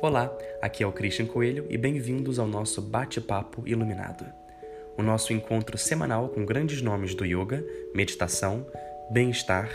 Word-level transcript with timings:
Olá, 0.00 0.32
aqui 0.62 0.84
é 0.84 0.86
o 0.86 0.92
Christian 0.92 1.26
Coelho 1.26 1.66
e 1.68 1.76
bem-vindos 1.76 2.38
ao 2.38 2.46
nosso 2.46 2.80
Bate-Papo 2.80 3.66
Iluminado. 3.66 4.24
O 4.96 5.02
nosso 5.02 5.32
encontro 5.32 5.76
semanal 5.76 6.28
com 6.28 6.46
grandes 6.46 6.80
nomes 6.80 7.16
do 7.16 7.24
yoga, 7.24 7.66
meditação, 7.92 8.64
bem-estar, 9.10 9.68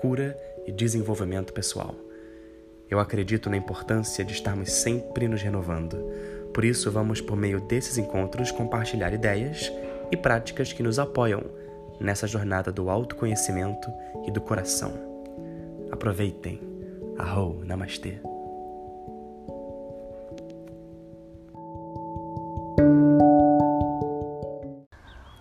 cura 0.00 0.34
e 0.66 0.72
desenvolvimento 0.72 1.52
pessoal. 1.52 1.94
Eu 2.88 2.98
acredito 2.98 3.50
na 3.50 3.56
importância 3.58 4.24
de 4.24 4.32
estarmos 4.32 4.72
sempre 4.72 5.28
nos 5.28 5.42
renovando. 5.42 5.98
Por 6.54 6.64
isso, 6.64 6.90
vamos, 6.90 7.20
por 7.20 7.36
meio 7.36 7.60
desses 7.60 7.98
encontros, 7.98 8.50
compartilhar 8.50 9.12
ideias 9.12 9.70
e 10.10 10.16
práticas 10.16 10.72
que 10.72 10.82
nos 10.82 10.98
apoiam 10.98 11.42
nessa 12.00 12.26
jornada 12.26 12.72
do 12.72 12.88
autoconhecimento 12.88 13.90
e 14.26 14.30
do 14.30 14.40
coração. 14.40 14.94
Aproveitem. 15.90 16.60
Arro, 17.18 17.62
Namastê. 17.62 18.25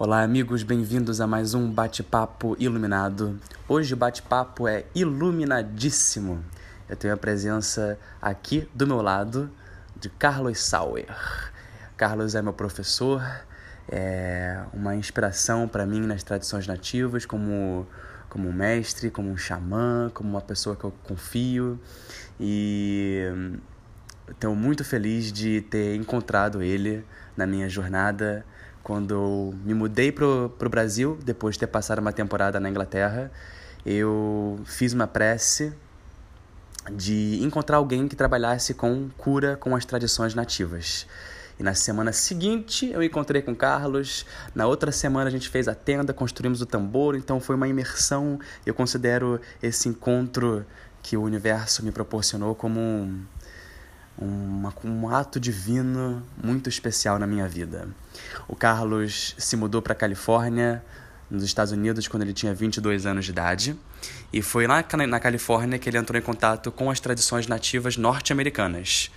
Olá, 0.05 0.21
amigos, 0.21 0.61
bem-vindos 0.61 1.19
a 1.19 1.25
mais 1.25 1.55
um 1.55 1.67
bate-papo 1.67 2.55
iluminado. 2.59 3.39
Hoje 3.67 3.95
o 3.95 3.97
bate-papo 3.97 4.67
é 4.67 4.85
iluminadíssimo. 4.93 6.45
Eu 6.87 6.95
tenho 6.95 7.11
a 7.11 7.17
presença 7.17 7.97
aqui 8.21 8.69
do 8.71 8.85
meu 8.85 9.01
lado 9.01 9.49
de 9.99 10.07
Carlos 10.09 10.59
Sauer. 10.59 11.07
Carlos 11.97 12.35
é 12.35 12.41
meu 12.43 12.53
professor, 12.53 13.19
é 13.89 14.61
uma 14.71 14.95
inspiração 14.95 15.67
para 15.67 15.87
mim 15.87 16.01
nas 16.01 16.21
tradições 16.21 16.67
nativas, 16.67 17.25
como, 17.25 17.87
como 18.29 18.47
um 18.47 18.53
mestre, 18.53 19.09
como 19.09 19.31
um 19.31 19.35
xamã, 19.35 20.11
como 20.13 20.29
uma 20.29 20.41
pessoa 20.41 20.75
que 20.75 20.83
eu 20.83 20.93
confio. 21.03 21.79
E 22.39 23.23
estou 24.29 24.55
muito 24.55 24.83
feliz 24.83 25.33
de 25.33 25.61
ter 25.61 25.95
encontrado 25.95 26.61
ele 26.61 27.03
na 27.35 27.47
minha 27.47 27.67
jornada 27.67 28.45
quando 28.85 29.15
eu 29.15 29.55
me 29.65 29.73
mudei 29.73 30.11
pro, 30.11 30.53
pro 30.59 30.69
Brasil, 30.69 31.17
depois 31.25 31.55
de 31.55 31.61
ter 31.61 31.67
passado 31.67 31.97
uma 31.97 32.13
temporada 32.13 32.59
na 32.59 32.69
Inglaterra, 32.69 33.31
eu 33.83 34.59
fiz 34.63 34.93
uma 34.93 35.07
prece 35.07 35.73
de 36.93 37.39
encontrar 37.41 37.77
alguém 37.77 38.07
que 38.07 38.15
trabalhasse 38.15 38.75
com 38.75 39.09
cura 39.17 39.57
com 39.57 39.75
as 39.75 39.85
tradições 39.85 40.35
nativas. 40.35 41.07
E 41.59 41.63
na 41.63 41.73
semana 41.73 42.13
seguinte 42.13 42.91
eu 42.91 43.01
encontrei 43.01 43.41
com 43.41 43.55
Carlos. 43.55 44.23
Na 44.53 44.67
outra 44.67 44.91
semana 44.91 45.29
a 45.29 45.31
gente 45.31 45.49
fez 45.49 45.67
a 45.67 45.73
tenda, 45.73 46.13
construímos 46.13 46.61
o 46.61 46.65
tambor. 46.67 47.15
Então 47.15 47.39
foi 47.39 47.55
uma 47.55 47.67
imersão. 47.67 48.39
Eu 48.67 48.75
considero 48.75 49.41
esse 49.63 49.89
encontro 49.89 50.63
que 51.01 51.17
o 51.17 51.23
universo 51.23 51.83
me 51.83 51.91
proporcionou 51.91 52.53
como 52.53 52.79
um, 52.79 53.25
uma, 54.17 54.73
um 54.83 55.09
ato 55.09 55.39
divino 55.39 56.23
muito 56.41 56.69
especial 56.69 57.19
na 57.19 57.27
minha 57.27 57.47
vida. 57.47 57.87
O 58.47 58.55
Carlos 58.55 59.35
se 59.37 59.55
mudou 59.55 59.81
para 59.81 59.93
a 59.93 59.95
Califórnia, 59.95 60.83
nos 61.29 61.43
Estados 61.43 61.71
Unidos, 61.71 62.07
quando 62.07 62.23
ele 62.23 62.33
tinha 62.33 62.53
22 62.53 63.05
anos 63.05 63.25
de 63.25 63.31
idade, 63.31 63.75
e 64.31 64.41
foi 64.41 64.67
lá 64.67 64.83
na 65.07 65.19
Califórnia 65.19 65.79
que 65.79 65.89
ele 65.89 65.97
entrou 65.97 66.19
em 66.19 66.21
contato 66.21 66.71
com 66.71 66.89
as 66.91 66.99
tradições 66.99 67.47
nativas 67.47 67.97
norte-americanas. 67.97 69.11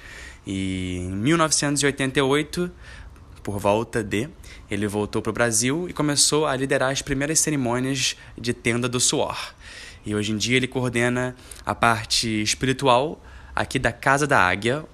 E 0.47 0.99
em 0.99 1.11
1988, 1.11 2.71
por 3.43 3.59
volta 3.59 4.03
de, 4.03 4.29
ele 4.71 4.87
voltou 4.87 5.21
para 5.21 5.31
o 5.31 5.33
Brasil 5.33 5.89
e 5.89 5.93
começou 5.93 6.47
a 6.47 6.57
liderar 6.57 6.91
as 6.91 7.03
primeiras 7.03 7.41
cerimônias 7.41 8.17
de 8.37 8.53
tenda 8.55 8.89
do 8.89 8.99
suor. 8.99 9.55
E 10.07 10.15
hoje 10.15 10.33
em 10.33 10.37
dia 10.37 10.57
ele 10.57 10.67
coordena 10.67 11.37
a 11.67 11.75
parte 11.75 12.43
espiritual 12.43 13.23
aqui 13.59 13.77
da 13.77 13.91
Casa 13.91 14.25
da 14.25 14.41
Águia, 14.41 14.84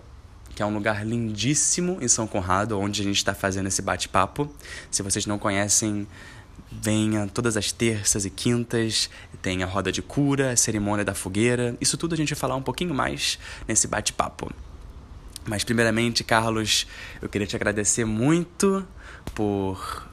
que 0.54 0.62
é 0.62 0.66
um 0.66 0.72
lugar 0.72 1.04
lindíssimo 1.04 1.98
em 2.00 2.08
São 2.08 2.26
Conrado, 2.26 2.78
onde 2.80 3.02
a 3.02 3.04
gente 3.04 3.18
está 3.18 3.34
fazendo 3.34 3.66
esse 3.66 3.82
bate-papo. 3.82 4.50
Se 4.90 5.02
vocês 5.02 5.26
não 5.26 5.38
conhecem, 5.38 6.08
venha 6.72 7.26
todas 7.26 7.58
as 7.58 7.70
terças 7.72 8.24
e 8.24 8.30
quintas, 8.30 9.10
tem 9.42 9.62
a 9.62 9.66
roda 9.66 9.92
de 9.92 10.00
cura, 10.00 10.52
a 10.52 10.56
cerimônia 10.56 11.04
da 11.04 11.12
fogueira. 11.12 11.76
Isso 11.78 11.98
tudo 11.98 12.14
a 12.14 12.16
gente 12.16 12.32
vai 12.32 12.40
falar 12.40 12.56
um 12.56 12.62
pouquinho 12.62 12.94
mais 12.94 13.38
nesse 13.68 13.86
bate-papo. 13.86 14.50
Mas 15.44 15.62
primeiramente, 15.62 16.24
Carlos, 16.24 16.86
eu 17.20 17.28
queria 17.28 17.46
te 17.46 17.54
agradecer 17.54 18.06
muito 18.06 18.86
por 19.34 20.08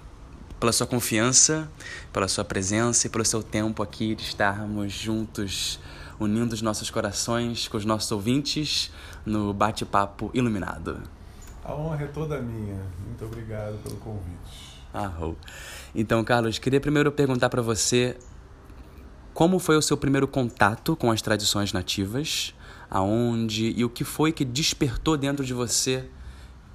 pela 0.60 0.74
sua 0.74 0.86
confiança, 0.86 1.72
pela 2.14 2.28
sua 2.28 2.44
presença 2.44 3.08
e 3.08 3.10
pelo 3.10 3.26
seu 3.26 3.42
tempo 3.42 3.82
aqui 3.82 4.14
de 4.14 4.22
estarmos 4.22 4.92
juntos 4.92 5.80
unindo 6.22 6.54
os 6.54 6.62
nossos 6.62 6.92
corações 6.92 7.68
com 7.68 7.78
os 7.78 7.84
nossos 7.84 8.12
ouvintes 8.12 8.92
no 9.26 9.54
bate-papo 9.54 10.30
iluminado. 10.34 11.02
A 11.66 11.74
honra 11.74 12.04
é 12.04 12.08
toda 12.08 12.40
minha. 12.40 12.80
Muito 13.06 13.26
obrigado 13.26 13.82
pelo 13.84 13.98
convite. 13.98 14.80
Arrou. 14.94 15.36
Então, 15.96 16.24
Carlos, 16.24 16.60
queria 16.60 16.80
primeiro 16.80 17.12
perguntar 17.12 17.50
para 17.50 17.62
você 17.62 18.18
como 19.34 19.58
foi 19.58 19.78
o 19.78 19.82
seu 19.82 19.98
primeiro 19.98 20.28
contato 20.28 20.96
com 20.96 21.10
as 21.10 21.22
tradições 21.22 21.74
nativas, 21.74 22.54
aonde 22.90 23.74
e 23.76 23.84
o 23.84 23.90
que 23.90 24.04
foi 24.04 24.32
que 24.32 24.46
despertou 24.46 25.18
dentro 25.18 25.44
de 25.44 25.54
você 25.54 26.08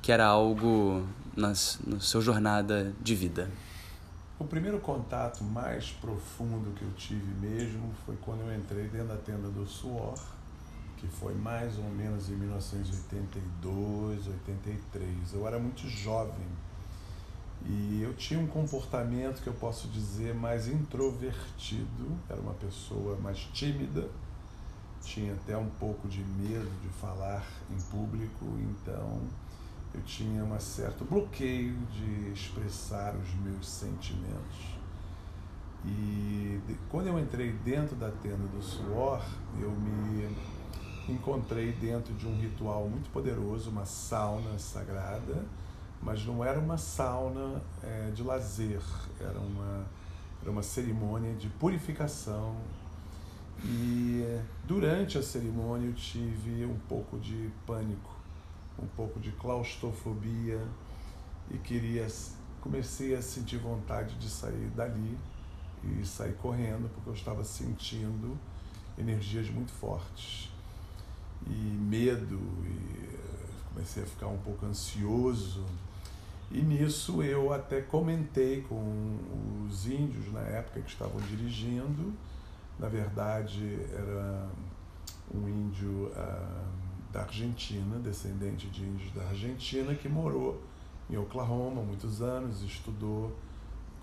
que 0.02 0.10
era 0.10 0.26
algo 0.26 1.06
na, 1.36 1.48
na 1.48 2.00
sua 2.00 2.20
jornada 2.20 2.92
de 3.00 3.14
vida. 3.14 3.50
O 4.38 4.44
primeiro 4.44 4.78
contato 4.80 5.42
mais 5.42 5.92
profundo 5.92 6.74
que 6.74 6.82
eu 6.82 6.92
tive 6.92 7.32
mesmo 7.40 7.90
foi 8.04 8.14
quando 8.16 8.42
eu 8.42 8.54
entrei 8.54 8.86
dentro 8.86 9.08
da 9.08 9.16
tenda 9.16 9.48
do 9.48 9.66
suor, 9.66 10.14
que 10.98 11.06
foi 11.06 11.34
mais 11.34 11.78
ou 11.78 11.88
menos 11.88 12.28
em 12.28 12.34
1982, 12.34 14.26
83. 14.26 15.32
Eu 15.32 15.46
era 15.46 15.58
muito 15.58 15.88
jovem 15.88 16.46
e 17.64 18.02
eu 18.02 18.12
tinha 18.14 18.38
um 18.38 18.46
comportamento 18.46 19.42
que 19.42 19.46
eu 19.46 19.54
posso 19.54 19.88
dizer 19.88 20.34
mais 20.34 20.68
introvertido, 20.68 22.14
era 22.28 22.38
uma 22.38 22.52
pessoa 22.54 23.16
mais 23.16 23.38
tímida, 23.54 24.06
tinha 25.02 25.32
até 25.32 25.56
um 25.56 25.70
pouco 25.80 26.06
de 26.08 26.22
medo 26.22 26.70
de 26.82 26.88
falar 27.00 27.42
em 27.70 27.80
público, 27.90 28.44
então 28.60 29.22
eu 29.96 30.02
tinha 30.02 30.44
um 30.44 30.60
certo 30.60 31.04
bloqueio 31.04 31.74
de 31.86 32.30
expressar 32.30 33.14
os 33.16 33.34
meus 33.36 33.66
sentimentos. 33.66 34.76
E 35.84 36.60
de, 36.66 36.74
quando 36.90 37.06
eu 37.06 37.18
entrei 37.18 37.52
dentro 37.52 37.96
da 37.96 38.10
tenda 38.10 38.46
do 38.48 38.62
suor, 38.62 39.24
eu 39.58 39.70
me 39.70 40.36
encontrei 41.08 41.72
dentro 41.72 42.12
de 42.14 42.26
um 42.26 42.36
ritual 42.38 42.88
muito 42.88 43.08
poderoso, 43.10 43.70
uma 43.70 43.86
sauna 43.86 44.58
sagrada, 44.58 45.44
mas 46.02 46.24
não 46.26 46.44
era 46.44 46.58
uma 46.58 46.76
sauna 46.76 47.62
é, 47.82 48.10
de 48.10 48.22
lazer, 48.22 48.82
era 49.18 49.38
uma, 49.38 49.86
era 50.42 50.50
uma 50.50 50.62
cerimônia 50.62 51.34
de 51.34 51.48
purificação. 51.48 52.56
E 53.64 54.38
durante 54.64 55.16
a 55.16 55.22
cerimônia 55.22 55.86
eu 55.86 55.94
tive 55.94 56.66
um 56.66 56.76
pouco 56.86 57.18
de 57.18 57.50
pânico 57.66 58.15
um 58.82 58.86
pouco 58.86 59.18
de 59.20 59.32
claustrofobia 59.32 60.60
e 61.50 61.58
queria 61.58 62.06
comecei 62.60 63.14
a 63.14 63.22
sentir 63.22 63.58
vontade 63.58 64.16
de 64.16 64.28
sair 64.28 64.68
dali 64.74 65.16
e 65.84 66.04
sair 66.04 66.34
correndo 66.34 66.90
porque 66.92 67.10
eu 67.10 67.14
estava 67.14 67.44
sentindo 67.44 68.36
energias 68.98 69.48
muito 69.50 69.72
fortes. 69.72 70.50
E 71.46 71.50
medo 71.50 72.40
e 72.64 73.16
comecei 73.72 74.02
a 74.02 74.06
ficar 74.06 74.26
um 74.26 74.38
pouco 74.38 74.66
ansioso. 74.66 75.64
E 76.50 76.60
nisso 76.60 77.22
eu 77.22 77.52
até 77.52 77.80
comentei 77.80 78.62
com 78.62 79.18
os 79.68 79.86
índios 79.86 80.32
na 80.32 80.40
época 80.40 80.80
que 80.80 80.90
estavam 80.90 81.20
dirigindo. 81.20 82.12
Na 82.78 82.88
verdade 82.88 83.78
era 83.92 84.48
um 85.32 85.48
índio 85.48 86.06
uh, 86.08 86.85
da 87.16 87.22
Argentina, 87.22 87.98
descendente 87.98 88.68
de 88.68 88.84
índios 88.84 89.10
da 89.12 89.22
Argentina, 89.22 89.94
que 89.94 90.06
morou 90.06 90.62
em 91.08 91.16
Oklahoma 91.16 91.80
muitos 91.80 92.20
anos, 92.20 92.62
estudou 92.62 93.34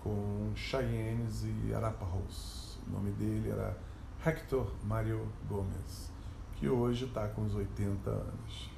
com 0.02 0.50
Cheyennes 0.56 1.44
e 1.44 1.72
Arapahoes. 1.72 2.76
O 2.88 2.90
nome 2.90 3.12
dele 3.12 3.50
era 3.50 3.78
Hector 4.26 4.68
Mario 4.82 5.28
Gomes, 5.48 6.10
que 6.56 6.68
hoje 6.68 7.04
está 7.04 7.28
com 7.28 7.42
uns 7.42 7.54
80 7.54 8.10
anos. 8.10 8.70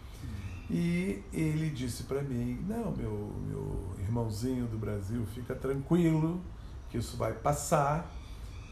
E 0.68 1.22
ele 1.32 1.70
disse 1.70 2.02
para 2.02 2.20
mim: 2.20 2.62
Não, 2.68 2.94
meu, 2.94 3.32
meu 3.48 3.94
irmãozinho 4.00 4.66
do 4.66 4.76
Brasil, 4.76 5.24
fica 5.24 5.54
tranquilo, 5.54 6.42
que 6.90 6.98
isso 6.98 7.16
vai 7.16 7.32
passar 7.32 8.12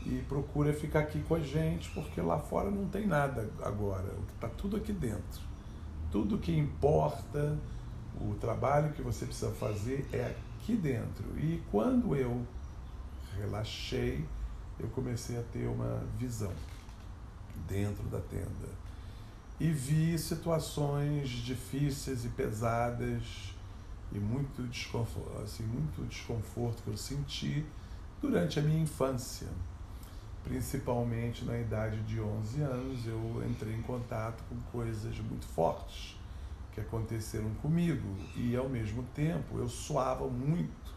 e 0.04 0.22
procura 0.28 0.74
ficar 0.74 1.00
aqui 1.00 1.22
com 1.22 1.36
a 1.36 1.40
gente, 1.40 1.90
porque 1.92 2.20
lá 2.20 2.38
fora 2.38 2.70
não 2.70 2.86
tem 2.86 3.06
nada 3.06 3.50
agora, 3.62 4.14
está 4.34 4.48
tudo 4.48 4.76
aqui 4.76 4.92
dentro 4.92 5.53
tudo 6.14 6.38
que 6.38 6.56
importa, 6.56 7.58
o 8.20 8.34
trabalho 8.34 8.92
que 8.92 9.02
você 9.02 9.26
precisa 9.26 9.50
fazer 9.50 10.08
é 10.12 10.26
aqui 10.60 10.76
dentro. 10.76 11.24
E 11.36 11.60
quando 11.72 12.14
eu 12.14 12.46
relaxei, 13.36 14.24
eu 14.78 14.86
comecei 14.90 15.36
a 15.36 15.42
ter 15.42 15.66
uma 15.66 16.04
visão 16.16 16.52
dentro 17.66 18.04
da 18.04 18.20
tenda. 18.20 18.84
e 19.58 19.70
vi 19.70 20.16
situações 20.16 21.28
difíceis 21.30 22.24
e 22.24 22.28
pesadas 22.28 23.52
e 24.12 24.18
muito 24.18 24.62
desconforto, 24.68 25.42
assim, 25.42 25.64
muito 25.64 26.06
desconforto 26.08 26.80
que 26.84 26.90
eu 26.90 26.96
senti 26.96 27.66
durante 28.22 28.60
a 28.60 28.62
minha 28.62 28.80
infância. 28.80 29.48
Principalmente 30.44 31.44
na 31.44 31.58
idade 31.58 32.00
de 32.02 32.20
11 32.20 32.60
anos, 32.60 33.06
eu 33.06 33.42
entrei 33.48 33.74
em 33.74 33.82
contato 33.82 34.44
com 34.48 34.56
coisas 34.70 35.18
muito 35.20 35.46
fortes 35.46 36.16
que 36.72 36.80
aconteceram 36.80 37.50
comigo 37.62 38.16
e 38.36 38.54
ao 38.54 38.68
mesmo 38.68 39.02
tempo 39.14 39.58
eu 39.58 39.68
suava 39.68 40.28
muito. 40.28 40.94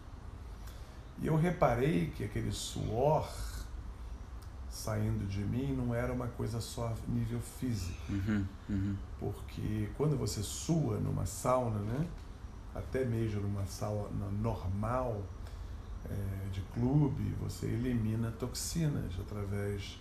E 1.20 1.26
eu 1.26 1.36
reparei 1.36 2.10
que 2.14 2.24
aquele 2.24 2.52
suor 2.52 3.26
saindo 4.70 5.26
de 5.26 5.40
mim 5.40 5.74
não 5.74 5.94
era 5.94 6.12
uma 6.12 6.28
coisa 6.28 6.60
só 6.60 6.88
a 6.88 7.10
nível 7.10 7.40
físico. 7.40 8.12
Uhum, 8.12 8.44
uhum. 8.68 8.96
Porque 9.18 9.88
quando 9.96 10.16
você 10.16 10.42
sua 10.42 10.98
numa 10.98 11.26
sauna, 11.26 11.80
né, 11.80 12.06
até 12.74 13.04
mesmo 13.04 13.40
numa 13.40 13.66
sauna 13.66 14.30
normal 14.40 15.22
é, 16.10 16.48
de 16.50 16.60
clube, 16.72 17.34
você 17.40 17.66
elimina 17.66 18.30
toxinas 18.32 19.12
através 19.20 19.98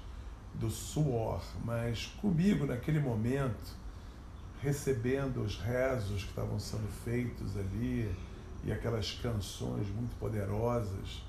do 0.54 0.69
suor. 0.69 1.42
Mas 1.63 2.07
comigo, 2.21 2.65
naquele 2.65 3.00
momento, 3.00 3.75
recebendo 4.62 5.44
os 5.44 5.59
rezos 5.59 6.24
que 6.24 6.30
estavam 6.30 6.59
sendo 6.59 6.88
feitos 7.04 7.56
ali 7.57 8.13
e 8.63 8.71
aquelas 8.71 9.12
canções 9.13 9.88
muito 9.89 10.15
poderosas, 10.19 11.24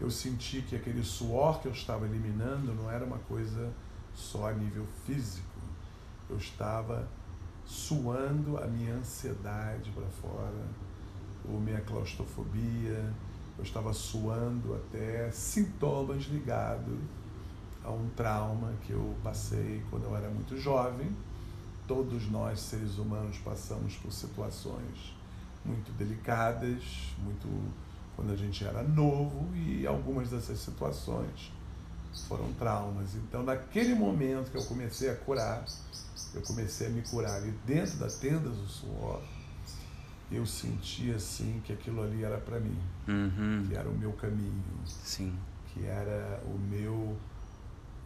eu 0.00 0.10
senti 0.10 0.60
que 0.62 0.74
aquele 0.74 1.04
suor 1.04 1.60
que 1.60 1.68
eu 1.68 1.72
estava 1.72 2.04
eliminando 2.04 2.74
não 2.74 2.90
era 2.90 3.04
uma 3.04 3.18
coisa 3.18 3.72
só 4.12 4.48
a 4.48 4.52
nível 4.52 4.86
físico. 5.06 5.44
Eu 6.28 6.36
estava 6.36 7.08
suando 7.64 8.58
a 8.58 8.66
minha 8.66 8.94
ansiedade 8.94 9.90
para 9.90 10.06
fora, 10.06 10.66
ou 11.48 11.60
minha 11.60 11.80
claustrofobia, 11.80 13.12
eu 13.56 13.64
estava 13.64 13.92
suando 13.92 14.74
até 14.74 15.30
sintomas 15.30 16.24
ligados 16.24 16.98
a 17.84 17.90
um 17.90 18.08
trauma 18.16 18.72
que 18.82 18.92
eu 18.92 19.14
passei 19.22 19.84
quando 19.90 20.04
eu 20.04 20.16
era 20.16 20.28
muito 20.28 20.56
jovem. 20.58 21.14
Todos 21.86 22.30
nós, 22.30 22.60
seres 22.60 22.96
humanos, 22.96 23.36
passamos 23.38 23.94
por 23.96 24.10
situações 24.10 25.14
muito 25.64 25.92
delicadas, 25.92 26.82
muito 27.22 27.48
quando 28.16 28.32
a 28.32 28.36
gente 28.36 28.64
era 28.64 28.82
novo 28.82 29.54
e 29.54 29.86
algumas 29.86 30.30
dessas 30.30 30.58
situações 30.60 31.52
foram 32.28 32.52
traumas. 32.54 33.14
Então, 33.14 33.42
naquele 33.42 33.94
momento 33.94 34.50
que 34.50 34.56
eu 34.56 34.64
comecei 34.64 35.10
a 35.10 35.16
curar, 35.16 35.64
eu 36.34 36.42
comecei 36.42 36.86
a 36.86 36.90
me 36.90 37.02
curar 37.02 37.36
ali 37.36 37.52
dentro 37.66 37.96
da 37.96 38.08
tenda 38.08 38.48
do 38.48 38.66
suor, 38.66 39.22
eu 40.36 40.46
senti 40.46 41.12
assim 41.12 41.60
que 41.64 41.72
aquilo 41.72 42.02
ali 42.02 42.24
era 42.24 42.38
para 42.38 42.58
mim, 42.60 42.78
uhum. 43.08 43.64
que 43.66 43.76
era 43.76 43.88
o 43.88 43.96
meu 43.96 44.12
caminho, 44.12 44.62
Sim. 44.84 45.36
que 45.66 45.84
era 45.84 46.42
o 46.44 46.58
meu 46.58 47.16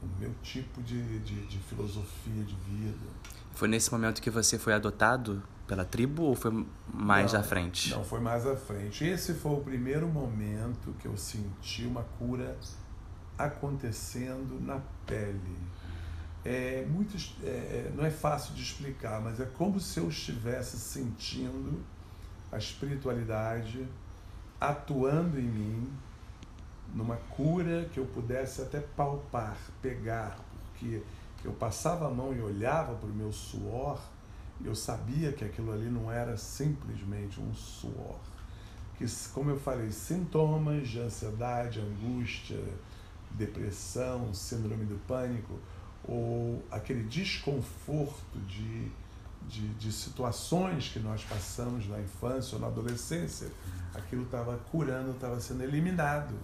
o 0.00 0.20
meu 0.20 0.32
tipo 0.42 0.80
de, 0.82 1.19
de, 1.20 1.46
de 1.46 1.58
filosofia 1.58 2.44
de 2.44 2.54
vida. 2.54 3.06
Foi 3.52 3.66
nesse 3.66 3.90
momento 3.90 4.22
que 4.22 4.30
você 4.30 4.58
foi 4.58 4.72
adotado 4.72 5.42
pela 5.66 5.84
tribo 5.84 6.22
ou 6.22 6.34
foi 6.34 6.66
mais 6.92 7.32
não, 7.32 7.40
à 7.40 7.42
frente? 7.42 7.90
Não, 7.90 8.04
foi 8.04 8.20
mais 8.20 8.46
à 8.46 8.56
frente. 8.56 9.04
Esse 9.04 9.34
foi 9.34 9.52
o 9.52 9.60
primeiro 9.60 10.06
momento 10.06 10.94
que 11.00 11.06
eu 11.06 11.16
senti 11.16 11.84
uma 11.84 12.04
cura 12.19 12.56
acontecendo 13.36 14.60
na 14.60 14.80
pele. 15.06 15.56
É 16.44 16.86
muito, 16.88 17.16
é, 17.42 17.46
é, 17.46 17.92
não 17.94 18.04
é 18.04 18.10
fácil 18.10 18.54
de 18.54 18.62
explicar, 18.62 19.20
mas 19.20 19.40
é 19.40 19.44
como 19.44 19.80
se 19.80 19.98
eu 19.98 20.08
estivesse 20.08 20.78
sentindo 20.78 21.84
a 22.50 22.59
espiritualidade 22.59 23.87
atuando 24.61 25.39
em 25.39 25.45
mim 25.45 25.93
numa 26.95 27.17
cura 27.17 27.89
que 27.93 28.00
eu 28.00 28.06
pudesse 28.06 28.62
até 28.62 28.81
palpar, 28.81 29.56
pegar, 29.83 30.39
porque 30.71 31.03
eu 31.45 31.53
passava 31.53 32.06
a 32.06 32.11
mão 32.11 32.35
e 32.35 32.41
olhava 32.41 32.95
para 32.95 33.09
o 33.09 33.12
meu 33.12 33.33
suor, 33.33 34.00
e 34.61 34.67
eu 34.67 34.75
sabia 34.75 35.33
que 35.33 35.45
aquilo 35.45 35.73
ali 35.73 35.89
não 35.89 36.11
era 36.11 36.37
simplesmente 36.37 37.41
um 37.41 37.55
suor. 37.55 38.19
Que, 38.97 39.05
como 39.33 39.50
eu 39.50 39.59
falei, 39.59 39.93
sintomas 39.93 40.89
de 40.89 40.99
ansiedade, 40.99 41.81
angústia, 41.81 42.61
depressão, 43.31 44.35
síndrome 44.35 44.85
do 44.85 44.97
pânico, 45.06 45.55
ou 46.03 46.62
aquele 46.71 47.05
desconforto 47.05 48.39
de, 48.49 48.91
de, 49.46 49.69
de 49.75 49.93
situações 49.93 50.88
que 50.88 50.99
nós 50.99 51.25
passamos 51.25 51.88
na 51.88 52.00
infância 52.00 52.56
ou 52.56 52.61
na 52.61 52.67
adolescência, 52.67 53.49
aquilo 53.94 54.25
estava 54.25 54.56
curando, 54.70 55.12
estava 55.12 55.40
sendo 55.40 55.62
eliminado 55.62 56.35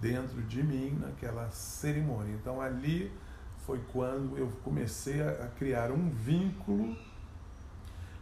dentro 0.00 0.40
de 0.42 0.62
mim 0.62 0.98
naquela 1.00 1.50
cerimônia. 1.50 2.34
Então 2.34 2.60
ali 2.60 3.10
foi 3.66 3.80
quando 3.92 4.36
eu 4.38 4.48
comecei 4.64 5.20
a 5.22 5.48
criar 5.58 5.90
um 5.90 6.08
vínculo 6.10 6.96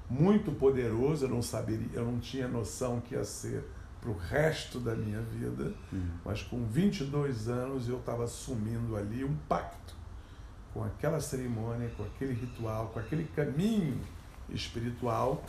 muito 0.08 0.52
poderoso. 0.52 1.24
Eu 1.26 1.28
não 1.30 1.42
saberia, 1.42 1.88
eu 1.92 2.04
não 2.04 2.18
tinha 2.18 2.48
noção 2.48 3.00
que 3.00 3.14
ia 3.14 3.24
ser 3.24 3.64
para 4.00 4.10
o 4.10 4.16
resto 4.16 4.78
da 4.78 4.94
minha 4.94 5.20
vida, 5.20 5.74
Uhum. 5.92 6.08
mas 6.24 6.42
com 6.42 6.64
22 6.66 7.48
anos 7.48 7.88
eu 7.88 7.98
estava 7.98 8.24
assumindo 8.24 8.94
ali 8.96 9.24
um 9.24 9.34
pacto 9.48 9.94
com 10.76 10.84
aquela 10.84 11.18
cerimônia, 11.20 11.90
com 11.96 12.02
aquele 12.02 12.34
ritual, 12.34 12.88
com 12.88 13.00
aquele 13.00 13.24
caminho 13.34 13.98
espiritual 14.50 15.42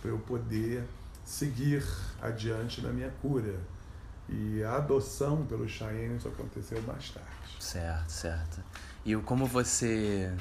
para 0.00 0.10
eu 0.10 0.18
poder 0.18 0.82
seguir 1.24 1.84
adiante 2.20 2.80
na 2.80 2.90
minha 2.90 3.10
cura. 3.22 3.60
E 4.28 4.60
a 4.64 4.76
adoção 4.76 5.46
pelos 5.46 5.70
Cheyennes 5.70 6.26
aconteceu 6.26 6.82
mais 6.82 7.10
tarde. 7.10 7.28
Certo, 7.60 8.10
certo. 8.10 8.60
E 9.04 9.14
como 9.16 9.46
você. 9.46 10.36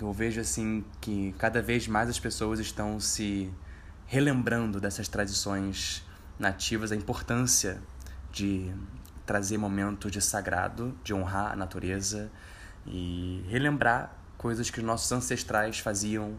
Eu 0.00 0.12
vejo 0.12 0.40
assim 0.40 0.84
que 1.00 1.34
cada 1.36 1.60
vez 1.60 1.88
mais 1.88 2.08
as 2.08 2.20
pessoas 2.20 2.60
estão 2.60 3.00
se 3.00 3.52
relembrando 4.06 4.80
dessas 4.80 5.08
tradições 5.08 6.06
nativas, 6.38 6.92
a 6.92 6.96
importância 6.96 7.82
de 8.30 8.72
trazer 9.26 9.58
momentos 9.58 10.12
de 10.12 10.20
sagrado, 10.20 10.96
de 11.02 11.12
honrar 11.12 11.52
a 11.52 11.56
natureza 11.56 12.30
e 12.86 13.44
relembrar 13.48 14.16
coisas 14.36 14.70
que 14.70 14.78
os 14.78 14.84
nossos 14.84 15.12
ancestrais 15.12 15.78
faziam, 15.78 16.34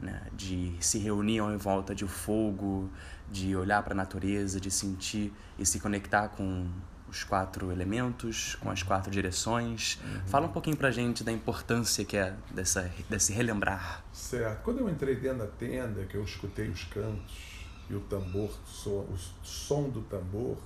né? 0.00 0.22
de 0.32 0.76
se 0.78 0.98
reuniam 0.98 1.52
em 1.52 1.56
volta 1.56 1.92
de 1.92 2.06
fogo, 2.06 2.88
de 3.28 3.56
olhar 3.56 3.82
para 3.82 3.92
a 3.92 3.96
natureza, 3.96 4.60
de 4.60 4.70
sentir 4.70 5.32
e 5.58 5.66
se 5.66 5.80
conectar 5.80 6.28
com 6.28 6.68
os 7.08 7.24
quatro 7.24 7.72
elementos, 7.72 8.54
com 8.56 8.70
as 8.70 8.82
quatro 8.82 9.10
direções. 9.10 9.98
Fala 10.26 10.46
um 10.46 10.52
pouquinho 10.52 10.76
pra 10.76 10.90
gente 10.90 11.24
da 11.24 11.32
importância 11.32 12.04
que 12.04 12.16
é 12.16 12.34
dessa, 12.52 12.90
desse 13.10 13.32
relembrar. 13.32 14.04
Certo. 14.12 14.62
Quando 14.62 14.78
eu 14.78 14.88
entrei 14.88 15.16
dentro 15.16 15.38
da 15.38 15.46
tenda, 15.46 16.04
que 16.04 16.16
eu 16.16 16.22
escutei 16.22 16.68
os 16.68 16.84
cantos 16.84 17.66
e 17.90 17.94
o 17.94 18.00
tambor, 18.00 18.50
o 18.50 18.68
som, 18.68 19.08
o 19.10 19.16
som 19.42 19.88
do 19.88 20.02
tambor 20.02 20.56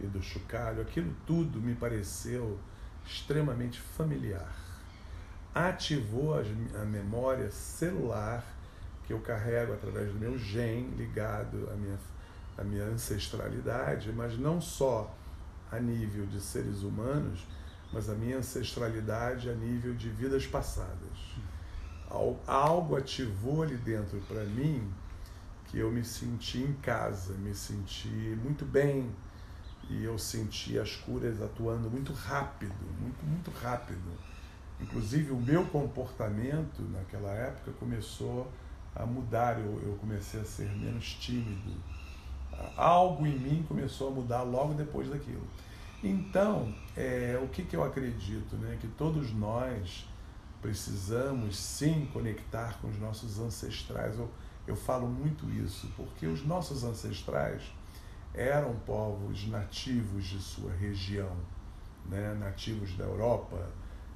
e 0.00 0.06
do 0.06 0.22
chocalho, 0.22 0.80
aquilo 0.80 1.14
tudo 1.26 1.60
me 1.60 1.74
pareceu 1.74 2.58
extremamente 3.06 3.80
familiar. 3.80 4.54
Ativou 5.54 6.34
a 6.34 6.84
memória 6.84 7.50
celular 7.50 8.44
que 9.06 9.12
eu 9.12 9.20
carrego 9.20 9.72
através 9.74 10.12
do 10.12 10.18
meu 10.18 10.36
gen 10.38 10.88
ligado 10.96 11.68
à 11.72 11.76
minha, 11.76 11.98
à 12.58 12.64
minha 12.64 12.84
ancestralidade, 12.84 14.12
mas 14.12 14.36
não 14.38 14.60
só 14.60 15.14
a 15.70 15.78
nível 15.78 16.26
de 16.26 16.40
seres 16.40 16.82
humanos, 16.82 17.46
mas 17.92 18.08
a 18.10 18.14
minha 18.14 18.38
ancestralidade 18.38 19.48
a 19.48 19.54
nível 19.54 19.94
de 19.94 20.08
vidas 20.10 20.46
passadas. 20.46 21.36
Al- 22.10 22.38
Algo 22.46 22.96
ativou 22.96 23.62
ali 23.62 23.76
dentro 23.76 24.20
para 24.28 24.44
mim 24.44 24.90
que 25.66 25.78
eu 25.78 25.90
me 25.90 26.04
senti 26.04 26.58
em 26.58 26.72
casa, 26.74 27.32
me 27.34 27.54
senti 27.54 28.08
muito 28.08 28.64
bem 28.64 29.10
e 29.90 30.04
eu 30.04 30.18
senti 30.18 30.78
as 30.78 30.96
curas 30.96 31.40
atuando 31.42 31.90
muito 31.90 32.12
rápido, 32.12 32.74
muito, 33.00 33.24
muito 33.24 33.50
rápido. 33.50 34.12
Inclusive 34.80 35.30
o 35.32 35.36
meu 35.36 35.64
comportamento 35.66 36.82
naquela 36.90 37.32
época 37.32 37.72
começou 37.72 38.50
a 38.94 39.04
mudar, 39.04 39.58
eu, 39.58 39.80
eu 39.82 39.96
comecei 40.00 40.40
a 40.40 40.44
ser 40.44 40.68
menos 40.76 41.14
tímido. 41.14 41.72
Algo 42.76 43.26
em 43.26 43.38
mim 43.38 43.64
começou 43.66 44.08
a 44.08 44.10
mudar 44.10 44.42
logo 44.42 44.74
depois 44.74 45.08
daquilo. 45.08 45.46
Então, 46.02 46.72
é, 46.96 47.40
o 47.42 47.48
que, 47.48 47.64
que 47.64 47.74
eu 47.74 47.82
acredito? 47.82 48.56
Né? 48.56 48.76
Que 48.80 48.86
todos 48.88 49.32
nós 49.32 50.06
precisamos 50.60 51.56
sim 51.56 52.08
conectar 52.12 52.78
com 52.80 52.88
os 52.88 52.98
nossos 52.98 53.38
ancestrais. 53.38 54.18
Eu, 54.18 54.30
eu 54.66 54.76
falo 54.76 55.08
muito 55.08 55.50
isso, 55.50 55.90
porque 55.96 56.26
os 56.26 56.44
nossos 56.44 56.84
ancestrais 56.84 57.62
eram 58.34 58.74
povos 58.80 59.46
nativos 59.48 60.24
de 60.24 60.40
sua 60.40 60.72
região, 60.72 61.36
né? 62.06 62.34
nativos 62.34 62.96
da 62.96 63.04
Europa, 63.04 63.68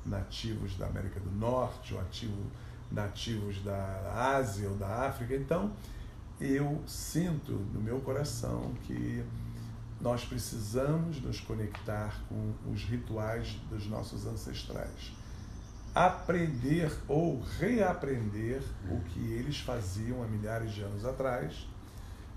nativos 0.04 0.76
da 0.76 0.86
América 0.86 1.20
do 1.20 1.30
Norte, 1.30 1.94
ou 1.94 2.00
ativo, 2.00 2.42
nativos 2.90 3.62
da 3.62 4.12
Ásia 4.36 4.68
ou 4.68 4.76
da 4.76 5.06
África. 5.06 5.34
Então, 5.34 5.72
eu 6.40 6.82
sinto 6.86 7.52
no 7.52 7.80
meu 7.80 8.00
coração 8.00 8.72
que 8.82 9.24
nós 10.00 10.24
precisamos 10.24 11.20
nos 11.20 11.40
conectar 11.40 12.20
com 12.28 12.54
os 12.70 12.82
rituais 12.84 13.56
dos 13.68 13.86
nossos 13.86 14.26
ancestrais. 14.26 15.12
Aprender 15.94 16.92
ou 17.08 17.40
reaprender 17.58 18.62
o 18.88 19.00
que 19.00 19.32
eles 19.32 19.58
faziam 19.58 20.22
há 20.22 20.26
milhares 20.26 20.72
de 20.72 20.82
anos 20.82 21.04
atrás, 21.04 21.66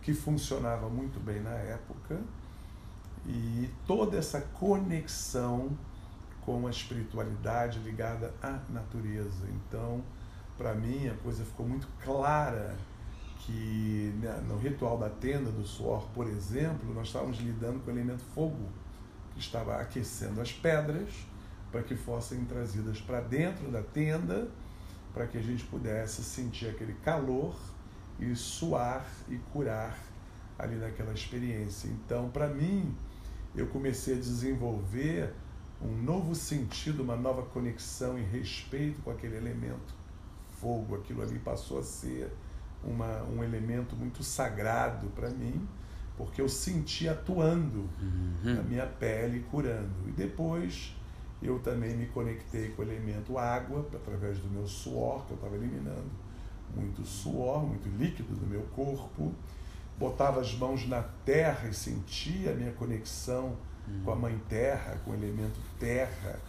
que 0.02 0.14
funcionava 0.14 0.90
muito 0.90 1.20
bem 1.20 1.42
na 1.42 1.52
época, 1.52 2.20
e 3.26 3.70
toda 3.86 4.18
essa 4.18 4.42
conexão 4.42 5.78
com 6.42 6.66
a 6.66 6.72
espiritualidade 6.72 7.80
ligada 7.80 8.34
à 8.42 8.60
natureza. 8.70 9.48
Então, 9.50 10.02
para 10.58 10.74
mim, 10.74 11.08
a 11.08 11.14
coisa 11.16 11.46
ficou 11.46 11.68
muito 11.68 11.88
clara 12.04 12.76
que 13.40 14.14
né, 14.22 14.44
no 14.48 14.58
ritual 14.58 14.98
da 14.98 15.10
tenda 15.10 15.52
do 15.52 15.66
suor, 15.66 16.08
por 16.14 16.28
exemplo, 16.28 16.94
nós 16.94 17.08
estávamos 17.08 17.40
lidando 17.40 17.80
com 17.80 17.90
o 17.90 17.94
elemento 17.94 18.24
fogo, 18.36 18.70
que 19.34 19.40
estava 19.40 19.78
aquecendo 19.78 20.42
as 20.42 20.52
pedras 20.52 21.10
para 21.72 21.82
que 21.82 21.96
fossem 21.96 22.44
trazidas 22.46 23.00
para 23.00 23.22
dentro 23.22 23.72
da 23.72 23.82
tenda, 23.82 24.48
para 25.14 25.26
que 25.26 25.38
a 25.38 25.42
gente 25.42 25.64
pudesse 25.66 26.24
sentir 26.24 26.68
aquele 26.70 26.94
calor 26.96 27.56
e 28.22 28.36
suar 28.36 29.06
e 29.28 29.38
curar 29.52 29.98
ali 30.58 30.76
naquela 30.76 31.12
experiência. 31.12 31.88
Então, 31.88 32.30
para 32.30 32.48
mim, 32.48 32.96
eu 33.56 33.68
comecei 33.68 34.16
a 34.16 34.20
desenvolver 34.20 35.34
um 35.82 35.98
novo 36.04 36.36
sentido, 36.36 37.02
uma 37.02 37.16
nova 37.16 37.42
conexão 37.42 38.20
e 38.20 38.22
respeito 38.22 39.02
com 39.02 39.10
aquele 39.10 39.36
elemento 39.36 39.96
fogo. 40.60 40.96
Aquilo 40.96 41.24
ali 41.24 41.40
passou 41.40 41.80
a 41.80 41.84
ser 41.84 42.32
uma, 42.84 43.24
um 43.24 43.44
elemento 43.44 43.96
muito 43.96 44.24
sagrado 44.24 45.08
para 45.08 45.32
mim, 45.32 45.68
porque 46.16 46.40
eu 46.40 46.48
senti 46.48 47.10
atuando 47.10 47.90
uhum. 48.00 48.56
na 48.56 48.62
minha 48.62 48.86
pele, 48.86 49.44
curando. 49.50 50.08
E 50.08 50.12
depois 50.12 50.96
eu 51.42 51.58
também 51.58 51.98
me 51.98 52.06
conectei 52.06 52.70
com 52.70 52.84
o 52.84 52.86
elemento 52.86 53.40
água, 53.40 53.88
através 53.92 54.38
do 54.38 54.48
meu 54.48 54.68
suor, 54.68 55.26
que 55.26 55.32
eu 55.32 55.36
estava 55.36 55.56
eliminando 55.56 56.31
muito 56.76 57.04
suor, 57.06 57.66
muito 57.66 57.90
líquido 57.90 58.36
do 58.36 58.46
meu 58.46 58.64
corpo. 58.76 59.34
Botava 59.98 60.42
as 60.42 60.54
mãos 60.56 60.88
na 60.88 61.04
terra 61.26 61.68
e 61.70 61.74
sentia 61.74 62.52
a 62.52 62.56
minha 62.56 62.72
conexão 62.72 63.58
uhum. 63.88 64.02
com 64.04 64.12
a 64.12 64.16
Mãe 64.16 64.42
Terra, 64.50 65.00
com 65.04 65.12
o 65.12 65.14
elemento 65.14 65.60
terra, 65.80 66.40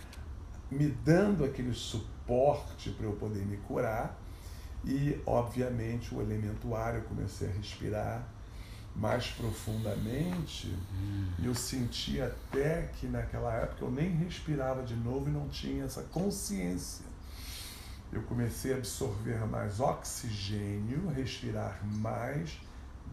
me 0.71 0.88
dando 0.88 1.45
aquele 1.45 1.75
suporte 1.75 2.91
para 2.91 3.07
eu 3.07 3.12
poder 3.12 3.45
me 3.45 3.57
curar. 3.59 4.19
E, 4.85 5.21
obviamente, 5.26 6.14
o 6.14 6.21
elemento 6.21 6.75
ar, 6.75 6.95
eu 6.95 7.02
comecei 7.02 7.49
a 7.49 7.52
respirar 7.52 8.26
mais 8.95 9.29
profundamente. 9.29 10.75
E 11.38 11.47
eu 11.47 11.55
senti 11.55 12.21
até 12.21 12.91
que 12.95 13.07
naquela 13.07 13.55
época 13.55 13.85
eu 13.85 13.91
nem 13.91 14.11
respirava 14.11 14.83
de 14.83 14.95
novo 14.95 15.29
e 15.29 15.33
não 15.33 15.49
tinha 15.49 15.85
essa 15.85 16.02
consciência. 16.05 17.12
Eu 18.12 18.23
comecei 18.23 18.75
a 18.75 18.76
absorver 18.76 19.47
mais 19.47 19.81
oxigênio, 19.81 21.09
respirar 21.09 21.81
mais 21.83 22.61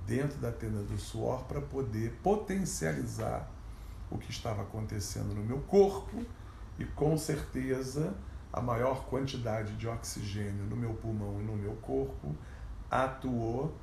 dentro 0.06 0.38
da 0.40 0.52
tenda 0.52 0.84
do 0.84 0.98
suor 0.98 1.44
para 1.46 1.62
poder 1.62 2.12
potencializar 2.22 3.50
o 4.12 4.18
que 4.18 4.30
estava 4.30 4.64
acontecendo 4.64 5.34
no 5.34 5.44
meu 5.44 5.60
corpo 5.62 6.26
e 6.78 6.84
com 6.84 7.18
certeza 7.18 8.14
a 8.52 8.60
maior 8.60 9.06
quantidade 9.06 9.76
de 9.78 9.88
oxigênio 9.88 10.66
no 10.66 10.76
meu 10.76 10.94
pulmão 10.96 11.40
e 11.40 11.44
no 11.44 11.56
meu 11.56 11.76
corpo 11.76 12.36
atuou 12.90 13.74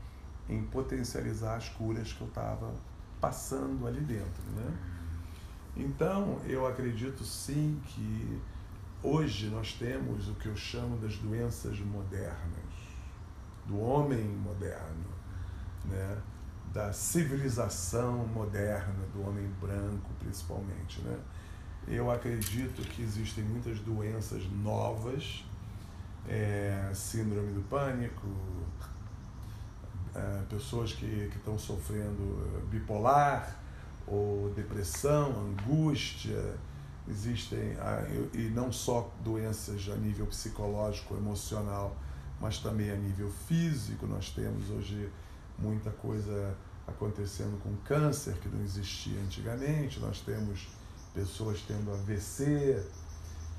em 0.49 0.63
potencializar 0.65 1.57
as 1.57 1.69
curas 1.69 2.13
que 2.13 2.21
eu 2.21 2.29
estava 2.29 2.75
passando 3.21 3.87
ali 3.87 4.01
dentro, 4.01 4.43
né? 4.55 4.77
Então, 5.77 6.41
eu 6.47 6.67
acredito 6.67 7.25
sim 7.25 7.81
que 7.87 8.41
hoje 9.03 9.49
nós 9.49 9.73
temos 9.73 10.29
o 10.29 10.35
que 10.35 10.47
eu 10.47 10.57
chamo 10.57 10.97
das 10.99 11.17
doenças 11.17 11.79
modernas, 11.81 12.37
do 13.67 13.81
homem 13.81 14.25
moderno, 14.25 15.11
né? 15.85 16.19
da 16.73 16.93
civilização 16.93 18.27
moderna, 18.27 19.07
do 19.15 19.27
homem 19.27 19.49
branco 19.61 20.11
principalmente, 20.19 21.01
né? 21.01 21.19
Eu 21.89 22.11
acredito 22.11 22.83
que 22.83 23.03
existem 23.03 23.45
muitas 23.45 23.79
doenças 23.79 24.43
novas, 24.51 25.45
é, 26.29 26.91
síndrome 26.93 27.53
do 27.53 27.63
pânico, 27.69 28.27
é, 30.15 30.43
pessoas 30.51 30.93
que 30.93 31.31
estão 31.35 31.57
sofrendo 31.59 32.67
bipolar 32.69 33.57
ou 34.07 34.51
depressão, 34.51 35.31
angústia, 35.49 36.57
existem, 37.09 37.77
e 38.33 38.49
não 38.51 38.73
só 38.73 39.13
doenças 39.23 39.89
a 39.89 39.97
nível 39.97 40.27
psicológico, 40.27 41.15
emocional, 41.17 41.97
mas 42.41 42.59
também 42.59 42.91
a 42.91 42.97
nível 42.97 43.31
físico. 43.47 44.07
Nós 44.07 44.31
temos 44.31 44.71
hoje 44.71 45.11
muita 45.59 45.91
coisa 45.91 46.57
acontecendo 46.87 47.61
com 47.63 47.75
câncer 47.85 48.35
que 48.35 48.49
não 48.49 48.63
existia 48.63 49.19
antigamente, 49.21 49.99
nós 50.01 50.21
temos 50.21 50.69
pessoas 51.15 51.61
tendo 51.67 51.91
AVC, 51.93 52.85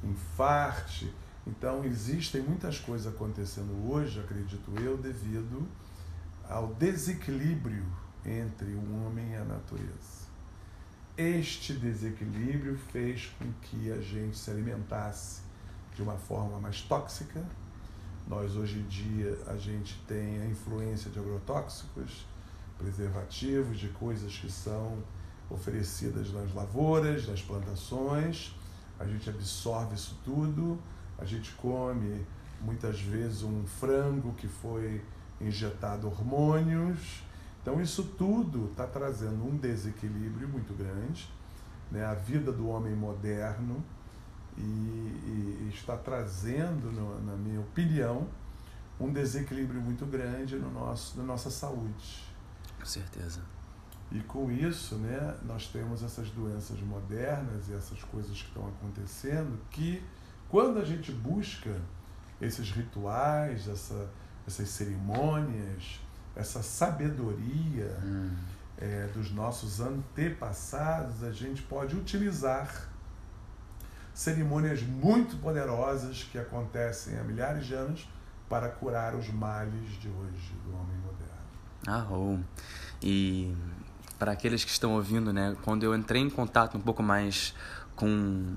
infarte. 0.04 1.13
Então, 1.46 1.84
existem 1.84 2.42
muitas 2.42 2.80
coisas 2.80 3.12
acontecendo 3.12 3.89
hoje, 3.89 4.20
acredito 4.20 4.72
eu, 4.80 4.98
devido 4.98 5.68
ao 6.50 6.74
desequilíbrio 6.75 7.86
entre 8.25 8.74
o 8.74 9.06
homem 9.06 9.32
e 9.32 9.36
a 9.36 9.44
natureza. 9.44 10.27
Este 11.18 11.74
desequilíbrio 11.74 12.78
fez 12.92 13.32
com 13.40 13.52
que 13.64 13.92
a 13.92 14.00
gente 14.00 14.38
se 14.38 14.52
alimentasse 14.52 15.42
de 15.96 16.04
uma 16.04 16.16
forma 16.16 16.60
mais 16.60 16.84
tóxica. 16.84 17.44
Nós, 18.28 18.56
hoje 18.56 18.78
em 18.78 18.84
dia, 18.84 19.36
a 19.48 19.58
gente 19.58 20.00
tem 20.08 20.40
a 20.40 20.46
influência 20.46 21.10
de 21.10 21.18
agrotóxicos, 21.18 22.24
preservativos, 22.78 23.80
de 23.80 23.88
coisas 23.88 24.38
que 24.38 24.52
são 24.52 25.04
oferecidas 25.50 26.32
nas 26.32 26.54
lavouras, 26.54 27.28
nas 27.28 27.42
plantações. 27.42 28.56
A 29.00 29.06
gente 29.08 29.28
absorve 29.28 29.96
isso 29.96 30.20
tudo, 30.24 30.80
a 31.18 31.26
gente 31.26 31.52
come 31.54 32.24
muitas 32.62 33.02
vezes 33.02 33.42
um 33.42 33.66
frango 33.66 34.34
que 34.34 34.48
foi 34.48 35.04
injetado 35.42 36.06
hormônios. 36.06 37.24
Então, 37.62 37.82
isso 37.82 38.04
tudo 38.18 38.70
está 38.72 38.88
trazendo 38.88 39.44
um 39.46 39.58
desequilíbrio 39.58 40.48
muito 40.48 40.74
grande. 40.74 41.30
Né? 41.92 42.06
A 42.06 42.14
vida 42.14 42.52
do 42.52 42.68
homem 42.70 42.96
moderno 42.96 43.84
e, 44.58 44.62
e 44.62 45.72
está 45.74 45.96
trazendo, 45.96 46.92
no, 46.92 47.22
na 47.24 47.36
minha 47.36 47.60
opinião, 47.60 48.28
um 49.00 49.12
desequilíbrio 49.12 49.82
muito 49.82 50.06
grande 50.06 50.56
no 50.56 50.72
nosso, 50.72 51.18
na 51.18 51.24
nossa 51.24 51.50
saúde. 51.50 52.24
Com 52.80 52.86
certeza. 52.86 53.42
E 54.12 54.22
com 54.22 54.50
isso, 54.50 54.96
né, 54.96 55.36
nós 55.44 55.68
temos 55.68 56.02
essas 56.02 56.30
doenças 56.30 56.80
modernas 56.80 57.68
e 57.68 57.74
essas 57.74 58.02
coisas 58.04 58.32
que 58.32 58.48
estão 58.48 58.68
acontecendo 58.68 59.60
que, 59.70 60.02
quando 60.50 60.80
a 60.80 60.86
gente 60.86 61.12
busca 61.12 61.80
esses 62.42 62.72
rituais, 62.72 63.68
essa, 63.68 64.10
essas 64.48 64.70
cerimônias, 64.70 66.00
essa 66.38 66.62
sabedoria 66.62 67.98
hum. 68.03 68.32
é, 68.77 69.10
dos 69.13 69.32
nossos 69.32 69.79
antepassados, 69.79 71.24
a 71.24 71.32
gente 71.32 71.63
pode 71.63 71.96
utilizar 71.96 72.89
cerimônias 74.13 74.82
muito 74.82 75.38
poderosas 75.38 76.24
que 76.24 76.38
acontecem 76.38 77.20
há 77.20 77.24
milhares 77.24 77.65
de 77.65 77.74
anos 77.74 78.08
para 78.50 78.70
curar 78.70 79.15
os 79.15 79.29
males 79.29 79.89
de 80.00 80.08
hoje 80.08 80.53
do 80.63 80.74
homem 80.74 80.98
moderno. 80.98 81.27
Ah, 81.88 82.08
oh. 82.10 82.39
e 83.01 83.56
para 84.17 84.32
aqueles 84.32 84.63
que 84.63 84.72
estão 84.72 84.94
ouvindo, 84.94 85.32
né, 85.32 85.56
quando 85.63 85.84
eu 85.84 85.96
entrei 85.96 86.22
em 86.22 86.29
contato 86.29 86.77
um 86.77 86.82
pouco 86.82 87.03
mais 87.03 87.53
com 87.96 88.56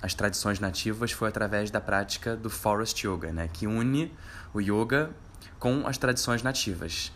as 0.00 0.14
tradições 0.14 0.60
nativas 0.60 1.12
foi 1.12 1.28
através 1.28 1.70
da 1.70 1.80
prática 1.80 2.36
do 2.36 2.50
Forest 2.50 3.06
Yoga, 3.06 3.32
né, 3.32 3.48
que 3.52 3.66
une 3.66 4.12
o 4.52 4.60
yoga 4.60 5.10
com 5.64 5.86
as 5.86 5.96
tradições 5.96 6.42
nativas. 6.42 7.10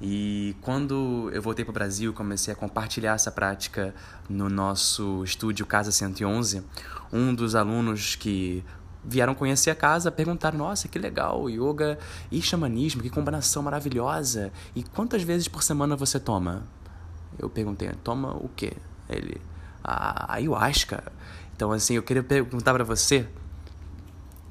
E 0.00 0.54
quando 0.60 1.28
eu 1.32 1.42
voltei 1.42 1.64
para 1.64 1.72
o 1.72 1.74
Brasil, 1.74 2.12
comecei 2.12 2.54
a 2.54 2.56
compartilhar 2.56 3.14
essa 3.14 3.28
prática 3.32 3.92
no 4.30 4.48
nosso 4.48 5.24
estúdio 5.24 5.66
Casa 5.66 5.90
111, 5.90 6.62
um 7.12 7.34
dos 7.34 7.56
alunos 7.56 8.14
que 8.14 8.64
vieram 9.04 9.34
conhecer 9.34 9.70
a 9.70 9.74
casa 9.74 10.12
perguntaram: 10.12 10.58
Nossa, 10.58 10.86
que 10.86 10.96
legal, 10.96 11.50
yoga 11.50 11.98
e 12.30 12.40
xamanismo, 12.40 13.02
que 13.02 13.10
combinação 13.10 13.64
maravilhosa! 13.64 14.52
E 14.76 14.84
quantas 14.84 15.24
vezes 15.24 15.48
por 15.48 15.64
semana 15.64 15.96
você 15.96 16.20
toma? 16.20 16.68
Eu 17.36 17.50
perguntei, 17.50 17.90
toma 18.04 18.30
o 18.32 18.48
quê? 18.54 18.74
Ele, 19.08 19.40
a 19.82 20.34
ayahuasca. 20.34 21.02
Então, 21.56 21.72
assim, 21.72 21.94
eu 21.94 22.02
queria 22.04 22.22
perguntar 22.22 22.72
para 22.74 22.84
você, 22.84 23.26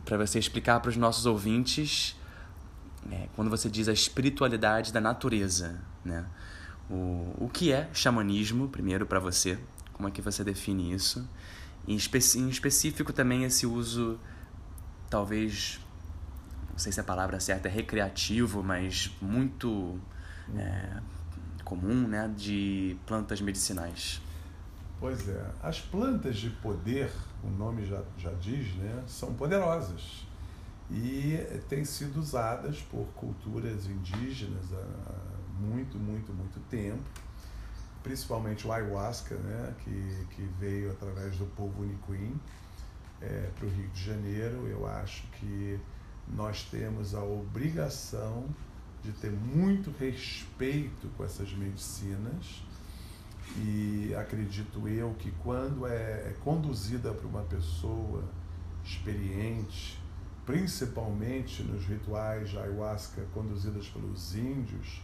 para 0.04 0.18
você 0.18 0.38
explicar 0.38 0.82
para 0.82 0.90
os 0.90 0.98
nossos 0.98 1.26
ouvintes 1.26 2.17
é, 3.12 3.28
quando 3.36 3.50
você 3.50 3.70
diz 3.70 3.88
a 3.88 3.94
espiritualidade 3.94 4.92
da 4.92 5.00
natureza, 5.00 5.80
né? 6.04 6.26
O, 6.90 7.34
o 7.38 7.50
que 7.52 7.72
é 7.72 7.90
xamanismo, 7.94 8.70
primeiro 8.70 9.06
para 9.06 9.20
você? 9.20 9.60
Como 9.94 10.08
é 10.08 10.12
que 10.12 10.22
você 10.22 10.44
define 10.44 10.94
isso? 10.94 11.28
Em, 11.88 11.96
espe 11.96 12.20
em 12.38 12.50
específico 12.50 13.12
também 13.12 13.44
esse 13.44 13.66
uso, 13.66 14.20
talvez, 15.10 15.80
não 16.72 16.78
sei 16.78 16.92
se 16.92 17.00
a 17.00 17.04
palavra 17.04 17.40
certa 17.40 17.68
é 17.68 17.72
recreativo, 17.72 18.64
mas 18.64 19.12
muito 19.22 20.00
é, 20.56 21.02
comum, 21.64 22.08
né, 22.08 22.32
de 22.36 22.98
plantas 23.06 23.42
medicinais. 23.42 24.22
Pois 25.00 25.28
é, 25.28 25.46
as 25.62 25.80
plantas 25.80 26.38
de 26.38 26.50
poder, 26.50 27.12
o 27.44 27.50
nome 27.50 27.86
já, 27.86 28.02
já 28.18 28.32
diz, 28.34 28.74
né, 28.76 29.04
são 29.08 29.34
poderosas 29.34 30.27
e 30.90 31.38
têm 31.68 31.84
sido 31.84 32.20
usadas 32.20 32.82
por 32.84 33.06
culturas 33.16 33.88
indígenas 33.88 34.66
há 34.74 35.38
muito, 35.60 35.98
muito, 35.98 36.32
muito 36.32 36.60
tempo, 36.70 37.04
principalmente 38.02 38.66
o 38.66 38.72
ayahuasca, 38.72 39.36
né, 39.36 39.74
que, 39.84 40.26
que 40.36 40.44
veio 40.60 40.92
através 40.92 41.38
do 41.38 41.46
povo 41.48 41.82
Uniquim 41.82 42.40
é, 43.22 43.50
para 43.58 43.66
o 43.66 43.70
Rio 43.70 43.88
de 43.90 44.04
Janeiro. 44.04 44.68
Eu 44.68 44.88
acho 44.88 45.28
que 45.34 45.80
nós 46.28 46.64
temos 46.64 47.14
a 47.14 47.24
obrigação 47.24 48.46
de 49.04 49.12
ter 49.12 49.32
muito 49.32 49.94
respeito 50.00 51.08
com 51.18 51.24
essas 51.24 51.52
medicinas 51.54 52.64
e 53.56 54.14
acredito 54.16 54.88
eu 54.88 55.14
que 55.18 55.32
quando 55.44 55.88
é, 55.88 56.30
é 56.30 56.36
conduzida 56.44 57.14
por 57.14 57.26
uma 57.26 57.44
pessoa 57.44 58.24
experiente, 58.84 60.00
principalmente 60.48 61.62
nos 61.62 61.86
rituais 61.86 62.50
de 62.50 62.58
ayahuasca 62.58 63.22
conduzidas 63.34 63.90
pelos 63.90 64.34
índios, 64.34 65.02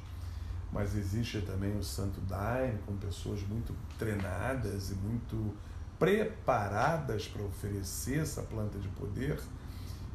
mas 0.72 0.96
existe 0.96 1.42
também 1.42 1.78
o 1.78 1.84
Santo 1.84 2.22
Daime, 2.22 2.80
com 2.86 2.96
pessoas 2.96 3.42
muito 3.44 3.76
treinadas 4.00 4.90
e 4.90 4.96
muito 4.96 5.54
preparadas 6.00 7.28
para 7.28 7.44
oferecer 7.44 8.20
essa 8.20 8.42
planta 8.42 8.80
de 8.80 8.88
poder, 8.88 9.38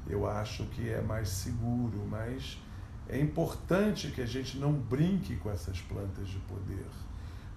eu 0.09 0.27
acho 0.27 0.65
que 0.69 0.89
é 0.89 1.03
mais 1.03 1.29
seguro, 1.29 2.07
mas 2.09 2.59
é 3.07 3.21
importante 3.21 4.11
que 4.11 4.23
a 4.23 4.27
gente 4.27 4.57
não 4.57 4.73
brinque 4.73 5.37
com 5.37 5.51
essas 5.51 5.79
plantas 5.83 6.27
de 6.27 6.39
poder, 6.41 6.87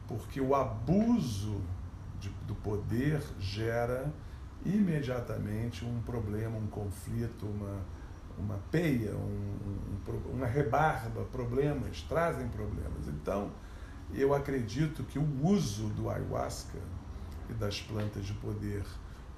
porque 0.09 0.41
o 0.41 0.53
abuso 0.53 1.61
de, 2.19 2.27
do 2.45 2.55
poder 2.55 3.23
gera 3.39 4.11
imediatamente 4.65 5.85
um 5.85 6.01
problema, 6.01 6.57
um 6.57 6.67
conflito, 6.67 7.45
uma, 7.45 7.81
uma 8.37 8.57
peia, 8.71 9.15
um, 9.15 9.57
um, 10.07 10.33
uma 10.33 10.45
rebarba, 10.45 11.23
problemas, 11.25 12.01
trazem 12.07 12.47
problemas. 12.49 13.07
Então, 13.07 13.51
eu 14.13 14.33
acredito 14.33 15.03
que 15.03 15.17
o 15.17 15.45
uso 15.45 15.87
do 15.89 16.09
ayahuasca 16.09 16.79
e 17.49 17.53
das 17.53 17.81
plantas 17.81 18.25
de 18.25 18.33
poder 18.33 18.83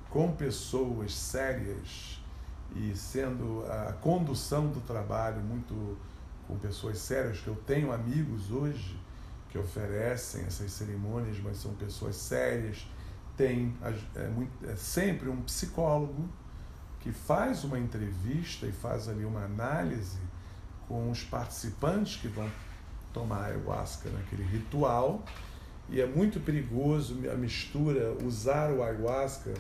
com 0.10 0.32
pessoas 0.32 1.16
sérias 1.16 2.22
e 2.76 2.96
sendo 2.96 3.66
a 3.68 3.94
condução 3.94 4.68
do 4.68 4.82
trabalho 4.82 5.42
muito 5.42 5.98
com 6.48 6.58
pessoas 6.58 6.98
sérias, 6.98 7.40
que 7.40 7.48
eu 7.48 7.56
tenho 7.56 7.92
amigos 7.92 8.52
hoje 8.52 9.00
que 9.50 9.58
oferecem 9.58 10.44
essas 10.46 10.72
cerimônias, 10.72 11.40
mas 11.40 11.58
são 11.58 11.74
pessoas 11.76 12.16
sérias, 12.16 12.88
tem 13.36 13.76
é, 14.16 14.28
muito, 14.28 14.66
é 14.70 14.76
sempre 14.76 15.30
um 15.30 15.42
psicólogo 15.42 16.30
que 17.00 17.12
faz 17.12 17.64
uma 17.64 17.78
entrevista 17.78 18.66
e 18.66 18.72
faz 18.72 19.10
ali 19.10 19.26
uma 19.26 19.44
análise 19.44 20.20
com 20.88 21.10
os 21.12 21.24
participantes 21.24 22.18
que 22.18 22.28
vão 22.28 22.50
tomar 23.12 23.46
ayahuasca 23.46 24.10
naquele 24.10 24.44
ritual 24.44 25.24
e 25.90 26.00
é 26.00 26.06
muito 26.06 26.40
perigoso 26.40 27.18
a 27.30 27.36
mistura, 27.36 28.16
usar 28.24 28.72
o 28.72 28.82
ayahuasca 28.82 29.54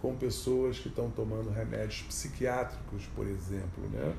com 0.00 0.14
pessoas 0.16 0.78
que 0.78 0.88
estão 0.88 1.10
tomando 1.10 1.50
remédios 1.50 2.02
psiquiátricos, 2.02 3.06
por 3.14 3.26
exemplo. 3.26 3.88
Né? 3.90 4.14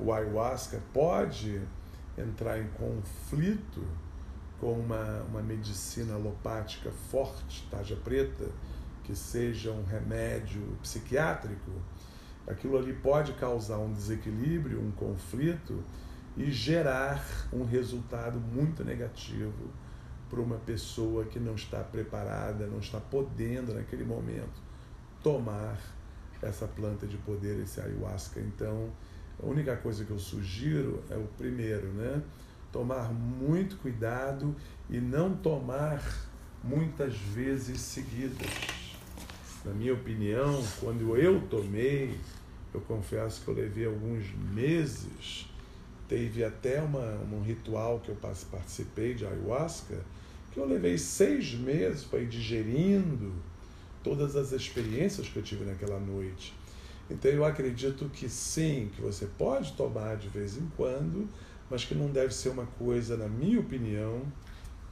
O 0.00 0.12
ayahuasca 0.12 0.80
pode 0.92 1.60
entrar 2.18 2.58
em 2.58 2.66
conflito 2.68 3.82
com 4.60 4.72
uma, 4.72 5.22
uma 5.22 5.42
medicina 5.42 6.14
alopática 6.14 6.90
forte, 7.10 7.66
tarja 7.70 7.96
preta, 7.96 8.46
que 9.02 9.16
seja 9.16 9.72
um 9.72 9.82
remédio 9.84 10.60
psiquiátrico, 10.82 11.70
aquilo 12.46 12.76
ali 12.76 12.92
pode 12.92 13.32
causar 13.32 13.78
um 13.78 13.92
desequilíbrio, 13.92 14.80
um 14.80 14.90
conflito 14.92 15.82
e 16.36 16.50
gerar 16.50 17.24
um 17.52 17.64
resultado 17.64 18.38
muito 18.38 18.84
negativo 18.84 19.70
para 20.28 20.40
uma 20.40 20.56
pessoa 20.58 21.24
que 21.24 21.40
não 21.40 21.54
está 21.54 21.82
preparada, 21.82 22.66
não 22.66 22.78
está 22.78 23.00
podendo 23.00 23.74
naquele 23.74 24.04
momento 24.04 24.60
tomar 25.22 25.78
essa 26.40 26.68
planta 26.68 27.06
de 27.06 27.16
poder, 27.18 27.60
esse 27.60 27.80
ayahuasca. 27.80 28.40
Então, 28.40 28.90
a 29.42 29.46
única 29.46 29.76
coisa 29.76 30.04
que 30.04 30.10
eu 30.10 30.18
sugiro 30.18 31.02
é 31.10 31.16
o 31.16 31.26
primeiro, 31.36 31.88
né? 31.88 32.22
Tomar 32.72 33.12
muito 33.12 33.76
cuidado 33.76 34.54
e 34.88 34.98
não 34.98 35.34
tomar 35.34 36.02
muitas 36.62 37.16
vezes 37.16 37.80
seguidas. 37.80 38.50
Na 39.64 39.72
minha 39.72 39.92
opinião, 39.92 40.62
quando 40.78 41.16
eu 41.16 41.40
tomei, 41.48 42.18
eu 42.72 42.80
confesso 42.82 43.42
que 43.42 43.48
eu 43.48 43.54
levei 43.54 43.86
alguns 43.86 44.24
meses, 44.52 45.46
teve 46.08 46.44
até 46.44 46.80
uma, 46.80 47.20
um 47.32 47.42
ritual 47.42 48.00
que 48.00 48.10
eu 48.10 48.16
participei 48.16 49.14
de 49.14 49.26
ayahuasca, 49.26 49.98
que 50.52 50.58
eu 50.58 50.66
levei 50.66 50.96
seis 50.98 51.54
meses 51.54 52.04
para 52.04 52.20
ir 52.20 52.28
digerindo 52.28 53.32
todas 54.02 54.34
as 54.36 54.52
experiências 54.52 55.28
que 55.28 55.36
eu 55.36 55.42
tive 55.42 55.64
naquela 55.64 56.00
noite. 56.00 56.54
Então 57.10 57.30
eu 57.30 57.44
acredito 57.44 58.08
que 58.08 58.28
sim, 58.28 58.90
que 58.94 59.02
você 59.02 59.26
pode 59.26 59.72
tomar 59.72 60.16
de 60.16 60.28
vez 60.28 60.56
em 60.56 60.66
quando, 60.76 61.28
mas 61.70 61.84
que 61.84 61.94
não 61.94 62.08
deve 62.08 62.34
ser 62.34 62.48
uma 62.48 62.66
coisa, 62.66 63.16
na 63.16 63.28
minha 63.28 63.60
opinião, 63.60 64.22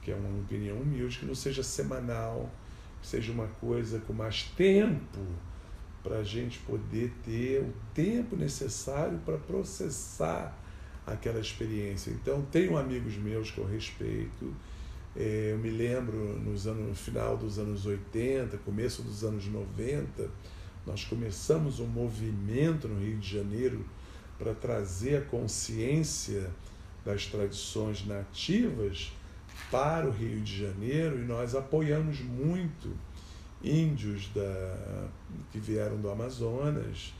que 0.01 0.11
é 0.11 0.15
uma 0.15 0.39
opinião 0.39 0.77
humilde, 0.77 1.19
que 1.19 1.25
não 1.25 1.35
seja 1.35 1.61
semanal, 1.61 2.49
que 3.01 3.07
seja 3.07 3.31
uma 3.31 3.47
coisa 3.47 3.99
com 3.99 4.13
mais 4.13 4.43
tempo 4.55 5.19
para 6.01 6.19
a 6.19 6.23
gente 6.23 6.59
poder 6.59 7.11
ter 7.23 7.61
o 7.61 7.73
tempo 7.93 8.35
necessário 8.35 9.19
para 9.25 9.37
processar 9.37 10.57
aquela 11.05 11.39
experiência. 11.39 12.11
Então, 12.11 12.41
tenho 12.51 12.77
amigos 12.77 13.17
meus 13.17 13.51
que 13.51 13.57
eu 13.57 13.67
respeito, 13.67 14.53
é, 15.15 15.51
eu 15.51 15.57
me 15.57 15.69
lembro 15.69 16.39
nos 16.39 16.65
anos, 16.67 16.87
no 16.87 16.95
final 16.95 17.35
dos 17.35 17.59
anos 17.59 17.85
80, 17.85 18.57
começo 18.59 19.01
dos 19.01 19.23
anos 19.23 19.47
90, 19.47 20.29
nós 20.85 21.03
começamos 21.03 21.79
um 21.79 21.87
movimento 21.87 22.87
no 22.87 22.99
Rio 22.99 23.17
de 23.17 23.37
Janeiro 23.37 23.85
para 24.37 24.53
trazer 24.53 25.17
a 25.17 25.21
consciência 25.21 26.49
das 27.05 27.25
tradições 27.25 28.05
nativas 28.05 29.11
para 29.71 30.07
o 30.07 30.11
Rio 30.11 30.41
de 30.41 30.65
Janeiro 30.65 31.19
e 31.19 31.25
nós 31.25 31.55
apoiamos 31.55 32.19
muito 32.21 32.95
índios 33.63 34.29
da, 34.33 35.09
que 35.51 35.59
vieram 35.59 35.97
do 35.97 36.09
Amazonas. 36.09 37.13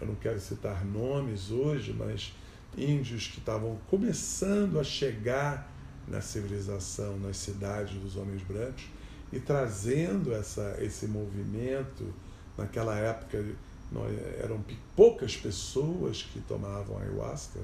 Eu 0.00 0.08
não 0.08 0.14
quero 0.14 0.38
citar 0.40 0.84
nomes 0.84 1.50
hoje, 1.50 1.92
mas 1.92 2.32
índios 2.76 3.28
que 3.28 3.38
estavam 3.38 3.78
começando 3.88 4.78
a 4.78 4.84
chegar 4.84 5.72
na 6.06 6.20
civilização, 6.20 7.18
nas 7.18 7.36
cidades 7.38 7.98
dos 7.98 8.16
homens 8.16 8.42
brancos 8.42 8.84
e 9.32 9.40
trazendo 9.40 10.32
essa, 10.32 10.76
esse 10.80 11.06
movimento. 11.06 12.12
Naquela 12.56 12.96
época 12.98 13.44
nós, 13.90 14.12
eram 14.38 14.62
poucas 14.94 15.36
pessoas 15.36 16.22
que 16.22 16.40
tomavam 16.40 16.98
ayahuasca 16.98 17.60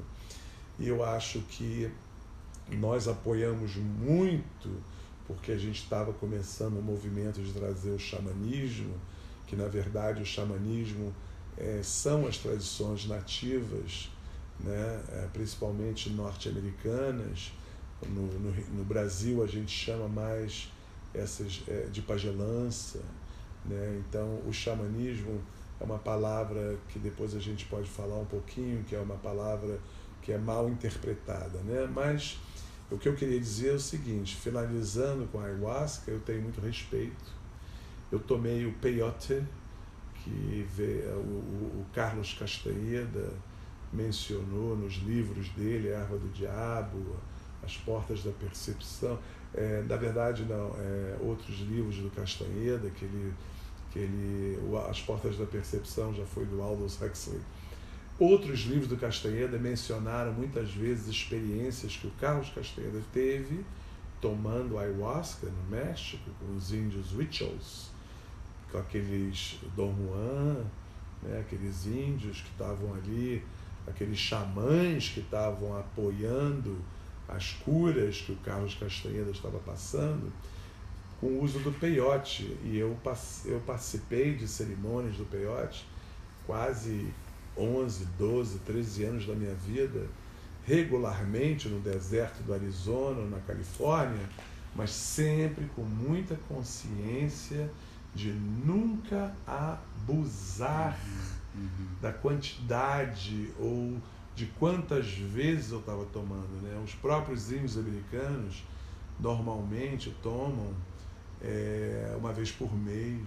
e 0.82 0.88
eu 0.88 1.04
acho 1.04 1.38
que 1.42 1.88
nós 2.68 3.06
apoiamos 3.06 3.76
muito 3.76 4.68
porque 5.28 5.52
a 5.52 5.56
gente 5.56 5.80
estava 5.80 6.12
começando 6.12 6.76
o 6.76 6.82
movimento 6.82 7.40
de 7.40 7.52
trazer 7.52 7.90
o 7.90 7.98
xamanismo, 7.98 8.92
que 9.46 9.54
na 9.54 9.68
verdade 9.68 10.20
o 10.20 10.26
xamanismo 10.26 11.14
é, 11.56 11.80
são 11.84 12.26
as 12.26 12.36
tradições 12.36 13.06
nativas, 13.06 14.10
né, 14.58 15.02
é, 15.12 15.28
principalmente 15.32 16.10
norte-americanas, 16.10 17.52
no, 18.08 18.26
no, 18.26 18.50
no, 18.76 18.84
Brasil 18.84 19.44
a 19.44 19.46
gente 19.46 19.70
chama 19.70 20.08
mais 20.08 20.68
essas 21.14 21.62
é, 21.68 21.86
de 21.92 22.02
pagelança, 22.02 22.98
né? 23.64 24.02
Então 24.04 24.40
o 24.44 24.52
xamanismo 24.52 25.40
é 25.80 25.84
uma 25.84 25.98
palavra 25.98 26.76
que 26.88 26.98
depois 26.98 27.32
a 27.36 27.38
gente 27.38 27.66
pode 27.66 27.88
falar 27.88 28.18
um 28.18 28.24
pouquinho, 28.24 28.82
que 28.82 28.96
é 28.96 28.98
uma 28.98 29.14
palavra 29.14 29.78
que 30.22 30.32
é 30.32 30.38
mal 30.38 30.68
interpretada, 30.68 31.58
né? 31.60 31.88
Mas 31.92 32.38
o 32.90 32.96
que 32.96 33.08
eu 33.08 33.14
queria 33.14 33.38
dizer 33.38 33.70
é 33.70 33.74
o 33.74 33.80
seguinte, 33.80 34.36
finalizando 34.36 35.26
com 35.28 35.40
a 35.40 35.44
ayahuasca, 35.44 36.10
eu 36.10 36.20
tenho 36.20 36.42
muito 36.42 36.60
respeito. 36.60 37.42
Eu 38.10 38.18
tomei 38.18 38.66
o 38.66 38.72
peyote, 38.74 39.42
que 40.22 40.66
o, 41.16 41.84
Carlos 41.92 42.34
Castanheda 42.38 43.32
mencionou 43.92 44.76
nos 44.76 44.94
livros 44.94 45.48
dele, 45.50 45.92
A 45.92 45.98
Erva 45.98 46.18
do 46.18 46.28
Diabo, 46.28 47.16
As 47.62 47.76
Portas 47.76 48.22
da 48.22 48.30
Percepção. 48.30 49.18
É, 49.54 49.82
na 49.88 49.96
verdade, 49.96 50.44
não, 50.44 50.74
é, 50.78 51.16
outros 51.20 51.58
livros 51.60 51.96
do 51.96 52.10
Castanheda, 52.10 52.88
que 52.90 53.04
ele, 53.04 53.34
que 53.90 53.98
ele, 53.98 54.58
As 54.88 55.00
Portas 55.00 55.36
da 55.36 55.46
Percepção 55.46 56.14
já 56.14 56.24
foi 56.24 56.44
do 56.46 56.62
Aldous 56.62 57.00
Huxley. 57.00 57.40
Outros 58.22 58.60
livros 58.60 58.86
do 58.86 58.96
Castanheda 58.96 59.58
mencionaram 59.58 60.32
muitas 60.32 60.70
vezes 60.70 61.08
experiências 61.08 61.96
que 61.96 62.06
o 62.06 62.10
Carlos 62.20 62.50
Castanheda 62.50 63.02
teve 63.12 63.66
tomando 64.20 64.78
ayahuasca 64.78 65.48
no 65.48 65.76
México 65.76 66.30
com 66.38 66.54
os 66.54 66.72
índios 66.72 67.12
Huichols, 67.12 67.90
com 68.70 68.78
aqueles 68.78 69.58
Dom 69.74 69.92
Juan, 69.96 70.64
né, 71.20 71.40
aqueles 71.40 71.84
índios 71.84 72.42
que 72.42 72.50
estavam 72.50 72.94
ali, 72.94 73.44
aqueles 73.88 74.20
xamãs 74.20 75.08
que 75.08 75.18
estavam 75.18 75.76
apoiando 75.76 76.78
as 77.28 77.50
curas 77.64 78.20
que 78.20 78.30
o 78.30 78.36
Carlos 78.36 78.76
Castanheira 78.76 79.32
estava 79.32 79.58
passando, 79.58 80.32
com 81.20 81.26
o 81.26 81.42
uso 81.42 81.58
do 81.58 81.72
peiote. 81.72 82.56
E 82.62 82.78
eu, 82.78 82.96
eu 83.46 83.60
participei 83.66 84.36
de 84.36 84.46
cerimônias 84.46 85.16
do 85.16 85.24
peiote 85.24 85.84
quase 86.46 87.12
11, 87.56 88.06
12, 88.18 88.58
13 88.60 89.04
anos 89.04 89.26
da 89.26 89.34
minha 89.34 89.54
vida, 89.54 90.06
regularmente 90.64 91.68
no 91.68 91.80
deserto 91.80 92.42
do 92.42 92.54
Arizona, 92.54 93.24
na 93.28 93.38
Califórnia, 93.40 94.28
mas 94.74 94.90
sempre 94.90 95.66
com 95.76 95.82
muita 95.82 96.36
consciência 96.48 97.70
de 98.14 98.30
nunca 98.32 99.34
abusar 99.46 100.98
uhum. 101.54 101.88
da 102.00 102.12
quantidade 102.12 103.50
ou 103.58 103.98
de 104.34 104.46
quantas 104.58 105.08
vezes 105.12 105.72
eu 105.72 105.80
estava 105.80 106.04
tomando. 106.06 106.62
Né? 106.62 106.80
Os 106.84 106.94
próprios 106.94 107.50
índios 107.50 107.76
americanos 107.76 108.62
normalmente 109.18 110.14
tomam 110.22 110.72
é, 111.42 112.14
uma 112.18 112.32
vez 112.32 112.50
por 112.50 112.74
mês, 112.74 113.22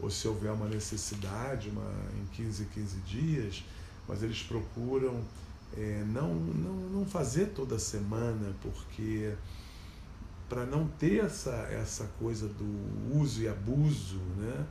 ou 0.00 0.10
se 0.10 0.26
houver 0.28 0.52
uma 0.52 0.66
necessidade, 0.66 1.70
uma, 1.70 1.90
em 2.20 2.26
15, 2.34 2.66
15 2.66 2.96
dias, 3.00 3.64
mas 4.08 4.22
eles 4.22 4.42
procuram 4.42 5.22
é, 5.76 6.04
não, 6.06 6.34
não, 6.34 6.74
não 6.90 7.06
fazer 7.06 7.46
toda 7.46 7.78
semana, 7.78 8.54
porque 8.62 9.34
para 10.48 10.64
não 10.64 10.86
ter 10.86 11.24
essa, 11.24 11.68
essa 11.70 12.04
coisa 12.18 12.48
do 12.48 13.18
uso 13.18 13.42
e 13.42 13.48
abuso, 13.48 14.18
né? 14.36 14.66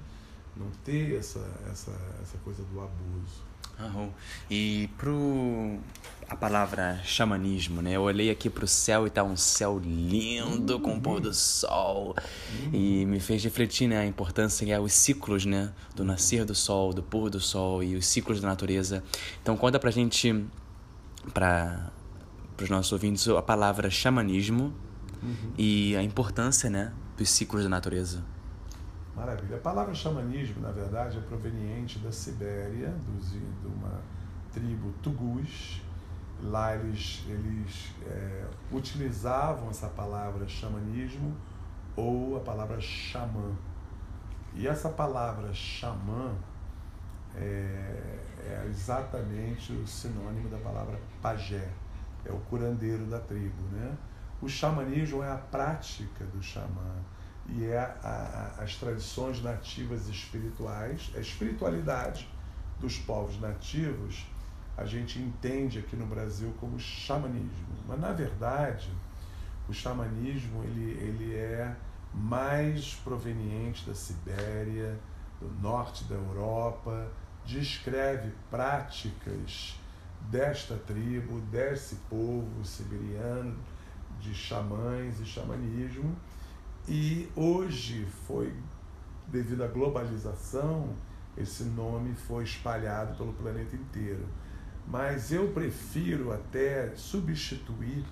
não 0.55 0.69
ter 0.83 1.15
essa, 1.17 1.39
essa, 1.69 1.91
essa 2.21 2.37
coisa 2.43 2.63
do 2.63 2.79
abuso. 2.79 3.53
Uhum. 3.79 4.11
E 4.49 4.87
pro 4.97 5.79
a 6.33 6.35
palavra 6.35 6.99
xamanismo, 7.03 7.79
né? 7.79 7.91
Eu 7.91 8.01
olhei 8.01 8.31
aqui 8.31 8.49
pro 8.49 8.67
céu 8.67 9.05
e 9.05 9.09
tá 9.09 9.23
um 9.23 9.37
céu 9.37 9.79
lindo 9.79 10.79
com 10.79 10.95
o 10.95 11.01
pôr 11.01 11.19
do 11.19 11.31
sol 11.31 12.15
e 12.73 13.05
me 13.05 13.19
fez 13.19 13.43
refletir, 13.43 13.87
né, 13.87 13.99
a 13.99 14.05
importância 14.05 14.65
que 14.65 14.71
é 14.71 14.79
os 14.79 14.93
ciclos, 14.93 15.45
né, 15.45 15.71
do 15.95 16.03
nascer 16.03 16.43
do 16.43 16.55
sol, 16.55 16.91
do 16.91 17.03
pôr 17.03 17.29
do 17.29 17.39
sol 17.39 17.83
e 17.83 17.95
os 17.95 18.07
ciclos 18.07 18.41
da 18.41 18.47
natureza. 18.47 19.03
Então 19.43 19.55
conta 19.55 19.79
pra 19.79 19.91
gente 19.91 20.43
para 21.33 21.91
os 22.59 22.69
nossos 22.69 22.91
ouvintes 22.91 23.27
a 23.27 23.41
palavra 23.41 23.91
xamanismo 23.91 24.73
uhum. 25.21 25.53
e 25.55 25.95
a 25.95 26.01
importância 26.01 26.67
né, 26.67 26.91
dos 27.15 27.29
ciclos 27.29 27.61
da 27.61 27.69
natureza. 27.69 28.23
Maravilha. 29.15 29.57
A 29.57 29.59
palavra 29.59 29.93
xamanismo, 29.93 30.59
na 30.61 30.71
verdade, 30.71 31.15
é 31.15 31.21
proveniente 31.21 31.99
da 31.99 32.11
Sibéria, 32.11 32.95
de 33.21 33.67
uma 33.67 34.01
tribo 34.51 34.93
Tugus. 35.03 35.82
Lá 36.43 36.75
eles, 36.75 37.23
eles 37.27 37.91
é, 38.05 38.45
utilizavam 38.71 39.69
essa 39.69 39.87
palavra 39.87 40.47
xamanismo 40.47 41.35
ou 41.95 42.37
a 42.37 42.41
palavra 42.41 42.79
xamã. 42.81 43.55
E 44.53 44.67
essa 44.67 44.89
palavra 44.89 45.53
xamã 45.53 46.35
é, 47.35 48.19
é 48.45 48.67
exatamente 48.69 49.71
o 49.71 49.87
sinônimo 49.87 50.49
da 50.49 50.57
palavra 50.57 50.99
pajé, 51.21 51.69
é 52.25 52.31
o 52.31 52.37
curandeiro 52.41 53.05
da 53.05 53.19
tribo. 53.19 53.63
Né? 53.71 53.97
O 54.41 54.49
xamanismo 54.49 55.23
é 55.23 55.31
a 55.31 55.37
prática 55.37 56.25
do 56.25 56.41
xamã 56.43 57.01
e 57.47 57.65
é 57.65 57.77
a, 57.77 58.53
a, 58.59 58.63
as 58.63 58.75
tradições 58.75 59.41
nativas 59.41 60.07
espirituais, 60.07 61.11
a 61.15 61.19
espiritualidade 61.19 62.27
dos 62.79 62.97
povos 62.99 63.39
nativos, 63.39 64.25
a 64.75 64.85
gente 64.85 65.19
entende 65.19 65.79
aqui 65.79 65.95
no 65.95 66.05
Brasil 66.05 66.53
como 66.59 66.79
xamanismo. 66.79 67.67
Mas, 67.87 67.99
na 67.99 68.11
verdade, 68.11 68.89
o 69.67 69.73
xamanismo 69.73 70.63
ele, 70.63 70.91
ele 70.99 71.35
é 71.35 71.75
mais 72.13 72.95
proveniente 73.03 73.87
da 73.87 73.93
Sibéria, 73.93 74.99
do 75.39 75.49
norte 75.61 76.03
da 76.05 76.15
Europa, 76.15 77.07
descreve 77.45 78.31
práticas 78.49 79.77
desta 80.29 80.75
tribo, 80.75 81.41
desse 81.51 81.95
povo 82.09 82.63
siberiano, 82.63 83.57
de 84.19 84.33
xamãs 84.33 85.19
e 85.19 85.25
xamanismo. 85.25 86.15
E 86.87 87.29
hoje 87.35 88.05
foi, 88.27 88.53
devido 89.27 89.63
à 89.63 89.67
globalização, 89.67 90.95
esse 91.35 91.63
nome 91.63 92.13
foi 92.15 92.43
espalhado 92.43 93.17
pelo 93.17 93.33
planeta 93.33 93.75
inteiro. 93.75 94.25
Mas 94.87 95.31
eu 95.31 95.49
prefiro 95.49 96.31
até 96.31 96.93
substituir 96.95 98.03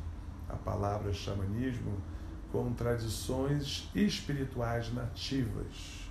a 0.50 0.56
palavra 0.56 1.14
xamanismo 1.14 1.98
com 2.52 2.74
tradições 2.74 3.90
espirituais 3.94 4.94
nativas 4.94 6.02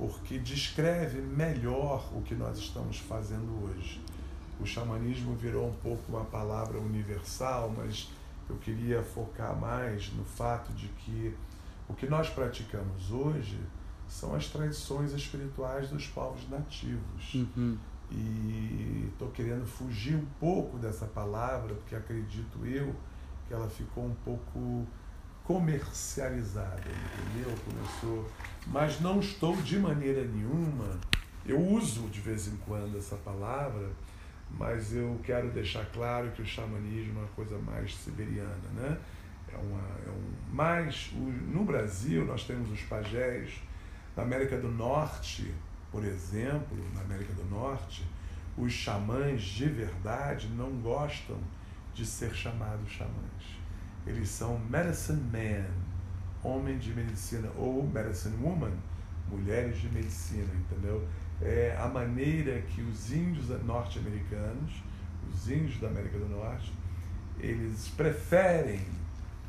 porque 0.00 0.38
descreve 0.38 1.20
melhor 1.20 2.10
o 2.16 2.22
que 2.22 2.34
nós 2.34 2.56
estamos 2.56 2.96
fazendo 2.96 3.64
hoje. 3.64 4.00
O 4.58 4.64
xamanismo 4.64 5.36
virou 5.36 5.68
um 5.68 5.74
pouco 5.74 6.02
uma 6.08 6.24
palavra 6.24 6.78
universal, 6.78 7.70
mas 7.76 8.08
eu 8.48 8.56
queria 8.56 9.02
focar 9.02 9.54
mais 9.54 10.10
no 10.14 10.24
fato 10.24 10.72
de 10.72 10.88
que 10.88 11.36
o 11.86 11.92
que 11.92 12.06
nós 12.06 12.30
praticamos 12.30 13.10
hoje 13.10 13.60
são 14.08 14.34
as 14.34 14.46
tradições 14.48 15.12
espirituais 15.12 15.90
dos 15.90 16.06
povos 16.06 16.48
nativos. 16.48 17.34
Uhum. 17.34 17.76
E 18.10 19.08
estou 19.12 19.30
querendo 19.30 19.66
fugir 19.66 20.16
um 20.16 20.26
pouco 20.38 20.78
dessa 20.78 21.06
palavra, 21.06 21.74
porque 21.74 21.94
acredito 21.94 22.64
eu 22.66 22.94
que 23.46 23.54
ela 23.54 23.68
ficou 23.68 24.06
um 24.06 24.14
pouco 24.24 24.86
comercializada, 25.44 26.80
entendeu? 26.80 27.52
Começou, 27.64 28.30
mas 28.68 29.00
não 29.00 29.20
estou 29.20 29.56
de 29.56 29.78
maneira 29.78 30.24
nenhuma. 30.24 30.98
Eu 31.44 31.60
uso 31.60 32.08
de 32.08 32.20
vez 32.20 32.46
em 32.46 32.56
quando 32.58 32.96
essa 32.96 33.16
palavra, 33.16 33.90
mas 34.50 34.94
eu 34.94 35.18
quero 35.22 35.50
deixar 35.50 35.84
claro 35.86 36.30
que 36.30 36.42
o 36.42 36.46
xamanismo 36.46 37.18
é 37.18 37.22
uma 37.22 37.28
coisa 37.28 37.58
mais 37.58 37.96
siberiana, 37.96 38.68
né? 38.74 38.98
É 39.52 39.56
uma, 39.56 39.80
é 40.06 40.10
um, 40.10 40.54
mais 40.54 41.10
o, 41.14 41.18
no 41.18 41.64
Brasil 41.64 42.24
nós 42.24 42.44
temos 42.44 42.70
os 42.70 42.82
pajés, 42.82 43.60
na 44.16 44.22
América 44.22 44.56
do 44.56 44.70
Norte, 44.70 45.52
por 45.90 46.04
exemplo, 46.04 46.76
na 46.94 47.02
América 47.02 47.32
do 47.34 47.44
Norte, 47.44 48.06
os 48.56 48.72
xamãs 48.72 49.42
de 49.42 49.66
verdade 49.66 50.48
não 50.48 50.70
gostam 50.80 51.38
de 51.94 52.04
ser 52.06 52.34
chamados 52.34 52.90
xamãs 52.90 53.60
eles 54.06 54.28
são 54.28 54.58
medicine 54.58 55.20
man, 55.32 55.66
homem 56.42 56.78
de 56.78 56.94
medicina, 56.94 57.50
ou 57.56 57.86
medicine 57.86 58.36
woman, 58.42 58.72
mulheres 59.28 59.78
de 59.80 59.88
medicina, 59.90 60.48
entendeu? 60.54 61.06
É 61.40 61.76
a 61.78 61.88
maneira 61.88 62.60
que 62.62 62.82
os 62.82 63.12
índios 63.12 63.48
norte-americanos, 63.64 64.82
os 65.32 65.48
índios 65.48 65.78
da 65.78 65.88
América 65.88 66.18
do 66.18 66.28
Norte, 66.28 66.72
eles 67.38 67.88
preferem 67.88 68.84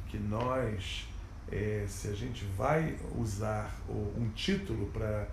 que 0.07 0.17
nós, 0.17 1.07
é, 1.51 1.85
se 1.87 2.09
a 2.09 2.13
gente 2.13 2.45
vai 2.57 2.97
usar 3.17 3.75
um 3.89 4.29
título 4.35 4.87
para 4.87 5.27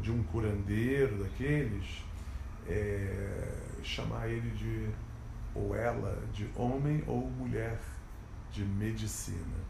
de 0.00 0.10
um 0.10 0.22
curandeiro 0.24 1.22
daqueles, 1.22 2.04
é, 2.68 3.52
chamar 3.82 4.28
ele 4.28 4.50
de 4.50 4.88
ou 5.54 5.74
ela 5.74 6.22
de 6.32 6.48
homem 6.54 7.02
ou 7.06 7.30
mulher 7.30 7.80
de 8.52 8.64
medicina. 8.64 9.66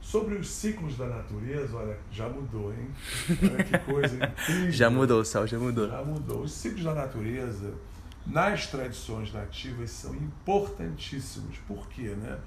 Sobre 0.00 0.34
os 0.34 0.50
ciclos 0.50 0.96
da 0.96 1.06
natureza, 1.06 1.76
olha, 1.76 1.96
já 2.10 2.28
mudou, 2.28 2.72
hein? 2.72 2.90
Olha 3.40 3.64
que 3.64 3.78
coisa 3.78 4.16
incrível. 4.16 4.72
já 4.72 4.90
mudou, 4.90 5.20
o 5.20 5.24
céu 5.24 5.46
já 5.46 5.58
mudou. 5.58 5.88
Já 5.88 6.02
mudou. 6.02 6.42
Os 6.42 6.52
ciclos 6.52 6.82
da 6.82 6.92
natureza, 6.92 7.72
nas 8.26 8.66
tradições 8.66 9.32
nativas, 9.32 9.90
são 9.90 10.14
importantíssimos. 10.16 11.56
Por 11.68 11.88
quê, 11.88 12.16
né? 12.16 12.38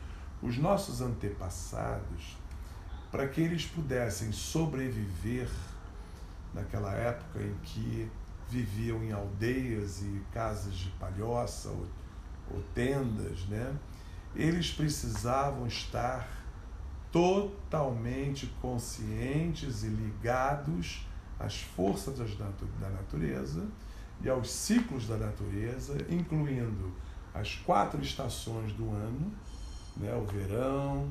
Os 0.42 0.58
nossos 0.58 1.02
antepassados, 1.02 2.38
para 3.10 3.26
que 3.28 3.40
eles 3.40 3.66
pudessem 3.66 4.34
sobreviver 4.34 5.50
naquela 6.56 6.94
época 6.94 7.44
em 7.44 7.54
que 7.62 8.10
viviam 8.50 9.04
em 9.04 9.12
aldeias 9.12 10.02
e 10.02 10.22
casas 10.32 10.74
de 10.74 10.90
palhoça 10.92 11.70
ou, 11.70 11.86
ou 12.54 12.64
tendas, 12.74 13.46
né? 13.48 13.76
eles 14.34 14.72
precisavam 14.72 15.68
estar 15.68 16.28
totalmente 17.12 18.48
conscientes 18.62 19.84
e 19.84 19.88
ligados 19.88 21.06
às 21.40 21.62
forças 21.62 22.18
da 22.18 22.90
natureza 22.90 23.68
e 24.22 24.30
aos 24.30 24.50
ciclos 24.50 25.08
da 25.08 25.18
natureza, 25.18 25.98
incluindo 26.10 26.94
as 27.34 27.56
quatro 27.56 28.02
estações 28.02 28.72
do 28.74 28.90
ano, 28.92 29.32
né? 29.98 30.14
o 30.16 30.26
verão, 30.26 31.10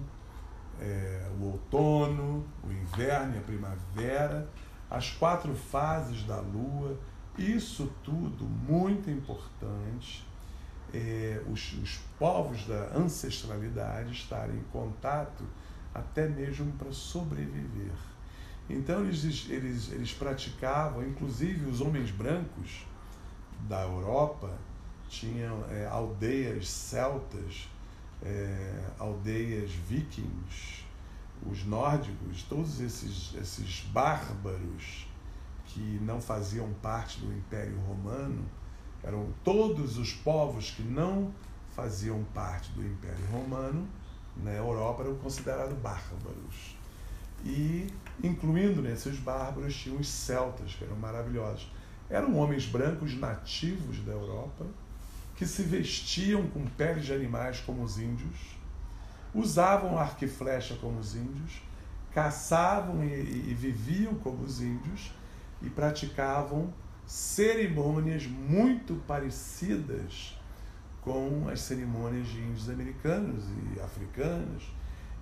é, 0.80 1.26
o 1.38 1.44
outono, 1.44 2.44
o 2.62 2.72
inverno 2.72 3.36
e 3.36 3.38
a 3.38 3.42
primavera, 3.42 4.48
as 4.94 5.10
quatro 5.10 5.54
fases 5.54 6.22
da 6.24 6.40
lua, 6.40 6.98
isso 7.36 7.92
tudo 8.02 8.44
muito 8.44 9.10
importante. 9.10 10.24
É, 10.92 11.42
os, 11.50 11.72
os 11.72 11.98
povos 12.18 12.66
da 12.66 12.96
ancestralidade 12.96 14.12
estarem 14.12 14.56
em 14.56 14.62
contato 14.72 15.44
até 15.92 16.28
mesmo 16.28 16.70
para 16.72 16.92
sobreviver. 16.92 17.92
Então 18.70 19.04
eles, 19.04 19.48
eles, 19.50 19.90
eles 19.90 20.12
praticavam, 20.12 21.02
inclusive 21.06 21.66
os 21.66 21.80
homens 21.80 22.10
brancos 22.10 22.86
da 23.68 23.82
Europa 23.82 24.50
tinham 25.08 25.64
é, 25.68 25.86
aldeias 25.86 26.68
celtas, 26.68 27.68
é, 28.22 28.90
aldeias 28.98 29.70
vikings, 29.72 30.83
os 31.46 31.64
nórdicos, 31.64 32.42
todos 32.44 32.80
esses, 32.80 33.34
esses 33.34 33.80
bárbaros 33.92 35.06
que 35.66 35.98
não 36.02 36.20
faziam 36.20 36.72
parte 36.82 37.20
do 37.20 37.32
Império 37.32 37.78
Romano, 37.80 38.44
eram 39.02 39.28
todos 39.42 39.98
os 39.98 40.12
povos 40.12 40.70
que 40.70 40.82
não 40.82 41.32
faziam 41.74 42.24
parte 42.32 42.70
do 42.72 42.84
Império 42.84 43.26
Romano, 43.30 43.86
na 44.36 44.52
Europa 44.52 45.02
eram 45.02 45.16
considerados 45.16 45.76
bárbaros. 45.78 46.76
E, 47.44 47.86
incluindo 48.22 48.80
nesses 48.80 49.18
bárbaros, 49.18 49.76
tinham 49.76 49.98
os 49.98 50.08
celtas, 50.08 50.74
que 50.74 50.84
eram 50.84 50.96
maravilhosos. 50.96 51.70
Eram 52.08 52.36
homens 52.36 52.66
brancos 52.66 53.14
nativos 53.18 53.98
da 54.04 54.12
Europa, 54.12 54.64
que 55.36 55.46
se 55.46 55.62
vestiam 55.62 56.46
com 56.48 56.64
peles 56.64 57.04
de 57.04 57.12
animais 57.12 57.60
como 57.60 57.82
os 57.82 57.98
índios, 57.98 58.56
usavam 59.34 59.98
arco 59.98 60.24
e 60.24 60.28
flecha 60.28 60.76
como 60.76 61.00
os 61.00 61.16
índios, 61.16 61.60
caçavam 62.12 63.04
e, 63.04 63.50
e 63.50 63.54
viviam 63.54 64.14
como 64.14 64.44
os 64.44 64.60
índios 64.60 65.12
e 65.60 65.68
praticavam 65.68 66.72
cerimônias 67.06 68.26
muito 68.26 68.94
parecidas 69.06 70.38
com 71.02 71.48
as 71.50 71.60
cerimônias 71.60 72.28
de 72.28 72.40
índios 72.40 72.70
americanos 72.70 73.44
e 73.74 73.80
africanos. 73.80 74.72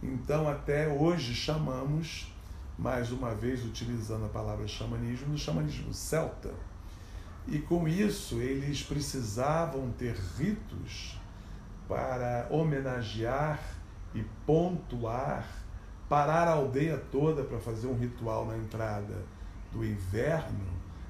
Então, 0.03 0.49
até 0.49 0.89
hoje 0.89 1.35
chamamos, 1.35 2.33
mais 2.79 3.11
uma 3.11 3.35
vez 3.35 3.65
utilizando 3.65 4.27
a 4.27 4.29
palavra 4.29 4.67
xamanismo, 4.69 5.33
do 5.33 5.39
xamanismo 5.39 5.93
celta. 5.93 6.53
E 7.49 7.59
com 7.59 7.89
isso, 7.89 8.41
eles 8.41 8.83
precisavam 8.83 9.91
ter 9.93 10.15
ritos 10.39 11.19
para 11.89 12.47
homenagear 12.51 13.61
e 14.15 14.23
pontuar, 14.47 15.47
parar 16.09 16.49
a 16.49 16.53
aldeia 16.53 16.99
toda 17.11 17.43
para 17.43 17.59
fazer 17.59 17.87
um 17.87 17.97
ritual 17.97 18.47
na 18.47 18.57
entrada 18.57 19.25
do 19.73 19.85
inverno, 19.85 20.67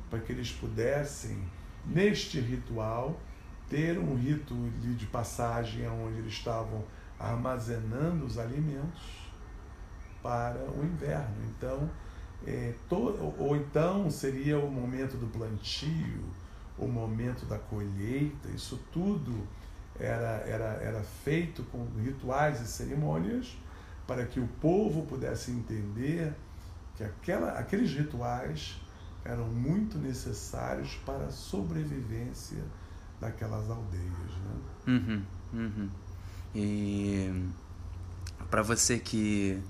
para 0.08 0.20
que 0.20 0.32
eles 0.32 0.52
pudessem, 0.52 1.42
neste 1.84 2.38
ritual, 2.40 3.18
ter 3.68 3.98
um 3.98 4.14
rito 4.14 4.54
de 4.96 5.06
passagem 5.06 5.88
onde 5.88 6.18
eles 6.18 6.32
estavam 6.32 6.84
armazenando 7.18 8.24
os 8.24 8.38
alimentos 8.38 9.02
para 10.22 10.58
o 10.76 10.84
inverno. 10.84 11.34
Então, 11.48 11.90
é, 12.46 12.74
ou 12.90 13.56
então 13.56 14.10
seria 14.10 14.58
o 14.58 14.70
momento 14.70 15.16
do 15.16 15.26
plantio, 15.26 16.22
o 16.78 16.86
momento 16.86 17.46
da 17.46 17.58
colheita, 17.58 18.48
isso 18.48 18.78
tudo 18.92 19.46
era, 20.02 20.42
era, 20.46 20.64
era 20.82 21.02
feito 21.24 21.62
com 21.64 21.86
rituais 22.00 22.60
e 22.60 22.66
cerimônias 22.66 23.56
para 24.06 24.26
que 24.26 24.40
o 24.40 24.46
povo 24.60 25.06
pudesse 25.06 25.52
entender 25.52 26.34
que 26.96 27.04
aquela, 27.04 27.52
aqueles 27.52 27.92
rituais 27.92 28.80
eram 29.24 29.46
muito 29.46 29.98
necessários 29.98 30.96
para 31.06 31.26
a 31.26 31.30
sobrevivência 31.30 32.58
daquelas 33.20 33.70
aldeias. 33.70 34.02
Né? 34.44 34.54
Uhum, 34.88 35.22
uhum. 35.52 35.90
E 36.54 37.46
para 38.50 38.62
você 38.62 38.98
que 38.98 39.62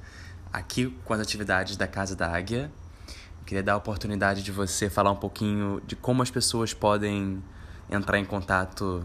aqui 0.51 0.89
com 1.05 1.13
as 1.13 1.21
atividades 1.21 1.77
da 1.77 1.87
Casa 1.87 2.17
da 2.17 2.35
Águia, 2.35 2.73
eu 3.41 3.45
queria 3.45 3.63
dar 3.63 3.75
a 3.75 3.77
oportunidade 3.77 4.43
de 4.43 4.51
você 4.51 4.89
falar 4.89 5.11
um 5.11 5.17
pouquinho 5.17 5.83
de 5.87 5.95
como 5.95 6.23
as 6.23 6.31
pessoas 6.31 6.73
podem 6.73 7.43
entrar 7.91 8.19
em 8.19 8.25
contato 8.25 9.05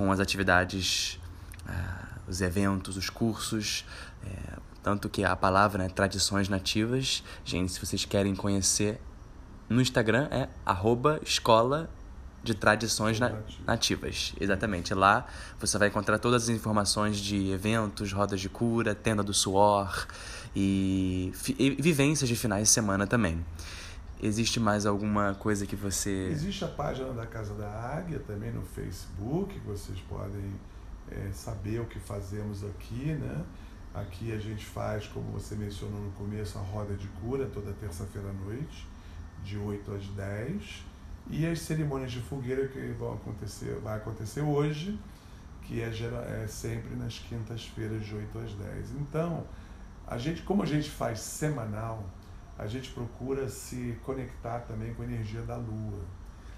com 0.00 0.10
as 0.10 0.18
atividades, 0.18 1.20
uh, 1.68 2.20
os 2.26 2.40
eventos, 2.40 2.96
os 2.96 3.10
cursos, 3.10 3.84
é, 4.24 4.56
tanto 4.82 5.10
que 5.10 5.22
a 5.22 5.36
palavra, 5.36 5.82
né, 5.82 5.90
tradições 5.90 6.48
nativas. 6.48 7.22
Gente, 7.44 7.70
se 7.70 7.78
vocês 7.78 8.06
querem 8.06 8.34
conhecer, 8.34 8.98
no 9.68 9.78
Instagram 9.78 10.26
é 10.30 10.48
arroba 10.64 11.20
escola 11.22 11.90
de 12.42 12.54
tradições 12.54 13.20
na 13.20 13.30
nativas. 13.66 14.32
Exatamente. 14.40 14.94
Lá 14.94 15.26
você 15.58 15.76
vai 15.76 15.88
encontrar 15.88 16.18
todas 16.18 16.44
as 16.44 16.48
informações 16.48 17.18
de 17.18 17.50
eventos, 17.50 18.10
rodas 18.10 18.40
de 18.40 18.48
cura, 18.48 18.94
tenda 18.94 19.22
do 19.22 19.34
suor 19.34 20.06
e, 20.56 21.30
e 21.58 21.70
vivências 21.78 22.26
de 22.26 22.34
finais 22.34 22.68
de 22.68 22.70
semana 22.70 23.06
também. 23.06 23.44
Existe 24.22 24.60
mais 24.60 24.84
alguma 24.84 25.34
coisa 25.34 25.66
que 25.66 25.74
você. 25.74 26.28
Existe 26.30 26.64
a 26.64 26.68
página 26.68 27.12
da 27.12 27.26
Casa 27.26 27.54
da 27.54 27.70
Águia 27.70 28.18
também 28.18 28.52
no 28.52 28.62
Facebook, 28.62 29.58
vocês 29.60 29.98
podem 30.00 30.52
é, 31.10 31.30
saber 31.32 31.80
o 31.80 31.86
que 31.86 31.98
fazemos 31.98 32.62
aqui, 32.62 33.14
né? 33.14 33.44
Aqui 33.94 34.30
a 34.32 34.38
gente 34.38 34.64
faz, 34.64 35.06
como 35.06 35.32
você 35.32 35.54
mencionou 35.54 36.00
no 36.00 36.12
começo, 36.12 36.58
a 36.58 36.60
roda 36.60 36.94
de 36.94 37.08
cura 37.08 37.46
toda 37.46 37.72
terça-feira 37.72 38.28
à 38.28 38.32
noite, 38.32 38.86
de 39.42 39.56
8 39.56 39.92
às 39.94 40.06
10 40.06 40.84
e 41.30 41.46
as 41.46 41.60
cerimônias 41.60 42.12
de 42.12 42.20
fogueira 42.20 42.68
que 42.68 42.78
vão 42.98 43.14
acontecer, 43.14 43.74
vai 43.82 43.96
acontecer 43.96 44.42
hoje, 44.42 44.98
que 45.62 45.80
é, 45.80 45.88
é 46.42 46.46
sempre 46.46 46.94
nas 46.94 47.18
quintas-feiras 47.18 48.04
de 48.04 48.14
8 48.14 48.38
às 48.38 48.52
10. 48.52 48.90
Então, 49.00 49.44
a 50.06 50.18
gente, 50.18 50.42
como 50.42 50.62
a 50.62 50.66
gente 50.66 50.90
faz 50.90 51.20
semanal, 51.20 52.04
a 52.60 52.66
gente 52.66 52.90
procura 52.90 53.48
se 53.48 53.98
conectar 54.04 54.60
também 54.60 54.92
com 54.92 55.00
a 55.00 55.06
energia 55.06 55.40
da 55.40 55.56
lua. 55.56 56.04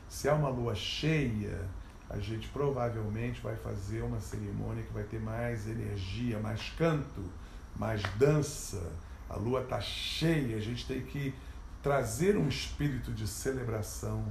Se 0.09 0.27
é 0.27 0.33
uma 0.33 0.49
lua 0.49 0.75
cheia, 0.75 1.65
a 2.11 2.19
gente 2.19 2.49
provavelmente 2.49 3.41
vai 3.41 3.55
fazer 3.55 4.03
uma 4.03 4.19
cerimônia 4.19 4.83
que 4.83 4.93
vai 4.93 5.05
ter 5.05 5.21
mais 5.21 5.69
energia, 5.69 6.41
mais 6.41 6.71
canto, 6.71 7.23
mais 7.77 8.03
dança. 8.19 8.83
A 9.31 9.37
lua 9.37 9.63
está 9.63 9.81
cheia, 9.81 10.57
a 10.57 10.61
gente 10.61 10.89
tem 10.89 11.03
que 11.03 11.33
trazer 11.81 12.37
um 12.37 12.49
espírito 12.49 13.13
de 13.13 13.29
celebração 13.29 14.25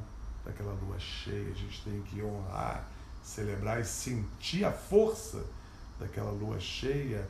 daquela 0.43 0.73
lua 0.73 0.99
cheia. 0.99 1.51
A 1.51 1.55
gente 1.55 1.81
tem 1.85 2.01
que 2.01 2.21
honrar, 2.21 2.85
celebrar 3.23 3.79
e 3.79 3.85
sentir 3.85 4.65
a 4.65 4.73
força 4.73 5.41
daquela 5.97 6.31
lua 6.31 6.59
cheia, 6.59 7.25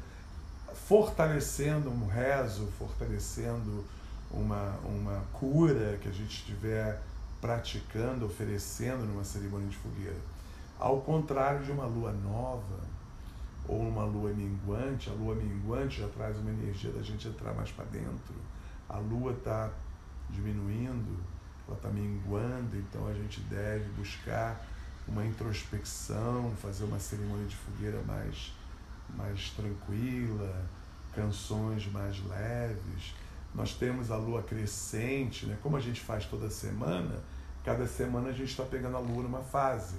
fortalecendo 0.74 1.92
um 1.92 2.08
rezo, 2.08 2.66
fortalecendo 2.80 3.86
uma, 4.34 4.78
uma 4.86 5.22
cura 5.34 5.98
que 6.02 6.08
a 6.08 6.12
gente 6.12 6.30
estiver 6.30 7.02
praticando, 7.40 8.26
oferecendo 8.26 9.06
numa 9.06 9.24
cerimônia 9.24 9.68
de 9.68 9.78
fogueira. 9.78 10.20
Ao 10.80 11.02
contrário 11.02 11.64
de 11.64 11.72
uma 11.72 11.86
lua 11.86 12.12
nova 12.12 12.80
ou 13.68 13.80
uma 13.82 14.04
lua 14.04 14.32
minguante, 14.32 15.10
a 15.10 15.14
lua 15.14 15.36
minguante 15.36 16.02
já 16.02 16.08
traz 16.08 16.38
uma 16.38 16.50
energia 16.50 16.92
da 16.92 17.02
gente 17.02 17.28
entrar 17.28 17.54
mais 17.54 17.72
para 17.72 17.86
dentro. 17.86 18.36
A 18.88 18.98
lua 18.98 19.32
está 19.34 19.70
diminuindo, 20.30 21.20
ela 21.68 21.78
está 21.78 21.90
minguando, 21.90 22.78
então 22.78 23.08
a 23.08 23.14
gente 23.14 23.40
deve 23.42 23.90
buscar 23.92 24.66
uma 25.08 25.26
introspecção, 25.26 26.52
fazer 26.62 26.84
uma 26.86 27.00
cerimônia 27.00 27.46
de 27.46 27.56
fogueira 27.56 28.02
mais, 28.04 28.54
mais 29.16 29.50
tranquila, 29.52 30.66
canções 31.14 31.92
mais 31.92 32.24
leves. 32.26 33.14
Nós 33.54 33.74
temos 33.74 34.12
a 34.12 34.18
lua 34.18 34.42
crescente, 34.42 35.46
né? 35.46 35.58
como 35.62 35.76
a 35.76 35.80
gente 35.80 36.00
faz 36.00 36.26
toda 36.26 36.50
semana, 36.50 37.22
cada 37.64 37.86
semana 37.86 38.30
a 38.30 38.34
gente 38.34 38.50
está 38.50 38.64
pegando 38.64 38.96
a 38.98 39.00
lua 39.00 39.24
numa 39.24 39.42
fase. 39.42 39.96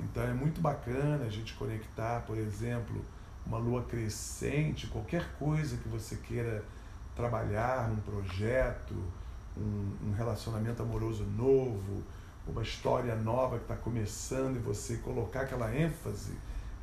Então 0.00 0.22
é 0.22 0.32
muito 0.32 0.60
bacana 0.60 1.24
a 1.24 1.30
gente 1.30 1.54
conectar, 1.54 2.20
por 2.22 2.36
exemplo, 2.36 3.04
uma 3.46 3.58
lua 3.58 3.82
crescente, 3.84 4.86
qualquer 4.88 5.32
coisa 5.38 5.76
que 5.76 5.88
você 5.88 6.16
queira 6.16 6.64
trabalhar, 7.16 7.90
um 7.90 7.96
projeto, 7.96 8.94
um, 9.56 10.08
um 10.08 10.12
relacionamento 10.12 10.82
amoroso 10.82 11.24
novo, 11.24 12.04
uma 12.46 12.62
história 12.62 13.14
nova 13.16 13.58
que 13.58 13.64
está 13.64 13.76
começando 13.76 14.56
e 14.56 14.58
você 14.58 14.98
colocar 14.98 15.42
aquela 15.42 15.74
ênfase, 15.74 16.32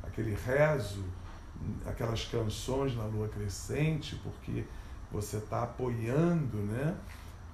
aquele 0.02 0.34
rezo, 0.34 1.04
aquelas 1.86 2.24
canções 2.24 2.94
na 2.96 3.04
lua 3.04 3.28
crescente, 3.28 4.16
porque 4.22 4.64
você 5.10 5.38
está 5.38 5.62
apoiando 5.62 6.56
né, 6.58 6.94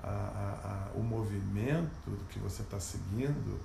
a, 0.03 0.09
a, 0.09 0.91
a, 0.95 0.99
o 0.99 1.03
movimento 1.03 1.91
que 2.31 2.39
você 2.39 2.63
está 2.63 2.81
seguindo. 2.81 3.61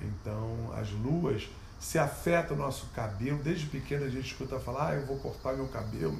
Então, 0.00 0.72
as 0.76 0.90
luas 0.92 1.48
se 1.80 1.98
afeta 1.98 2.54
o 2.54 2.56
nosso 2.56 2.86
cabelo. 2.94 3.38
Desde 3.42 3.66
pequeno 3.66 4.04
a 4.04 4.08
gente 4.08 4.26
escuta 4.26 4.58
falar, 4.58 4.90
ah, 4.90 4.94
eu 4.94 5.06
vou 5.06 5.18
cortar 5.18 5.54
meu 5.54 5.68
cabelo 5.68 6.18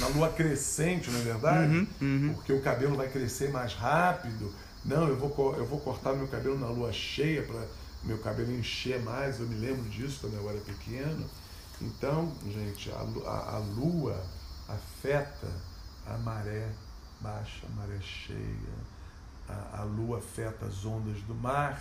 na 0.00 0.08
lua 0.08 0.28
crescente, 0.30 1.10
não 1.10 1.20
é 1.20 1.22
verdade? 1.22 1.72
Uhum, 1.72 1.86
uhum. 2.00 2.34
Porque 2.34 2.52
o 2.52 2.62
cabelo 2.62 2.96
vai 2.96 3.08
crescer 3.08 3.50
mais 3.50 3.74
rápido. 3.74 4.52
Não, 4.84 5.08
eu 5.08 5.16
vou, 5.16 5.56
eu 5.56 5.66
vou 5.66 5.80
cortar 5.80 6.14
meu 6.14 6.28
cabelo 6.28 6.58
na 6.58 6.68
lua 6.68 6.92
cheia 6.92 7.42
para 7.42 7.66
meu 8.04 8.18
cabelo 8.18 8.52
encher 8.52 9.00
mais. 9.00 9.40
Eu 9.40 9.46
me 9.46 9.56
lembro 9.56 9.88
disso 9.88 10.18
quando 10.20 10.34
eu 10.34 10.48
era 10.48 10.60
pequeno. 10.60 11.24
Então, 11.80 12.32
gente, 12.46 12.90
a, 12.90 13.28
a, 13.28 13.56
a 13.56 13.58
lua 13.58 14.22
afeta 14.68 15.48
a 16.14 16.18
maré 16.18 16.70
baixa, 17.20 17.66
a 17.66 17.70
maré 17.70 18.00
cheia. 18.00 18.98
A, 19.48 19.80
a 19.80 19.84
lua 19.84 20.18
afeta 20.18 20.66
as 20.66 20.84
ondas 20.84 21.20
do 21.22 21.34
mar, 21.34 21.80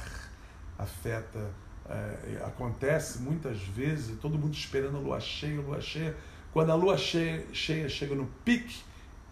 afeta 0.78 1.54
é, 1.90 2.44
acontece 2.46 3.20
muitas 3.20 3.62
vezes, 3.62 4.20
todo 4.20 4.38
mundo 4.38 4.54
esperando 4.54 4.98
a 4.98 5.00
lua 5.00 5.20
cheia, 5.20 5.60
a 5.60 5.62
lua 5.62 5.82
cheia. 5.82 6.16
Quando 6.52 6.72
a 6.72 6.76
lua 6.76 6.98
cheia, 6.98 7.46
cheia 7.54 7.88
chega 7.88 8.16
no 8.16 8.26
pique, 8.44 8.84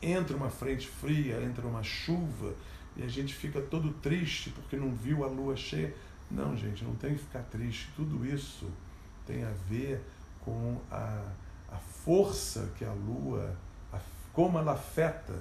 entra 0.01 0.35
uma 0.35 0.49
frente 0.49 0.87
fria, 0.87 1.41
entra 1.41 1.65
uma 1.67 1.83
chuva 1.83 2.53
e 2.95 3.03
a 3.03 3.07
gente 3.07 3.33
fica 3.33 3.61
todo 3.61 3.91
triste 3.93 4.49
porque 4.51 4.77
não 4.77 4.93
viu 4.93 5.23
a 5.23 5.27
lua 5.27 5.55
cheia. 5.55 5.93
Não, 6.29 6.55
gente, 6.55 6.83
não 6.83 6.95
tem 6.95 7.13
que 7.13 7.19
ficar 7.19 7.43
triste. 7.43 7.89
Tudo 7.95 8.25
isso 8.25 8.69
tem 9.25 9.43
a 9.43 9.51
ver 9.67 10.01
com 10.41 10.79
a, 10.89 11.23
a 11.71 11.77
força 11.77 12.71
que 12.77 12.85
a 12.85 12.93
lua, 12.93 13.55
como 14.35 14.59
ela 14.59 14.73
afeta 14.73 15.33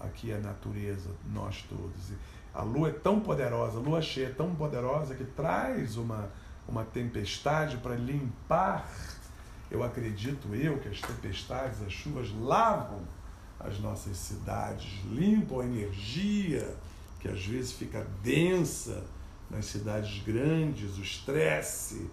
aqui 0.00 0.32
a 0.32 0.38
natureza, 0.38 1.10
nós 1.32 1.64
todos. 1.68 2.12
A 2.54 2.62
lua 2.62 2.88
é 2.88 2.92
tão 2.92 3.20
poderosa, 3.20 3.78
a 3.78 3.80
lua 3.80 4.00
cheia 4.00 4.28
é 4.28 4.30
tão 4.30 4.54
poderosa 4.54 5.14
que 5.14 5.24
traz 5.24 5.96
uma, 5.96 6.30
uma 6.66 6.84
tempestade 6.84 7.76
para 7.76 7.94
limpar. 7.94 8.88
Eu 9.70 9.82
acredito 9.82 10.54
eu 10.54 10.78
que 10.78 10.88
as 10.88 11.00
tempestades, 11.00 11.82
as 11.82 11.92
chuvas 11.92 12.32
lavam 12.32 13.02
as 13.60 13.78
nossas 13.78 14.16
cidades, 14.16 15.02
limpam 15.04 15.60
a 15.60 15.64
energia 15.64 16.76
que 17.20 17.28
às 17.28 17.44
vezes 17.44 17.72
fica 17.72 18.06
densa 18.22 19.04
nas 19.50 19.66
cidades 19.66 20.22
grandes, 20.22 20.96
o 20.96 21.02
estresse, 21.02 22.08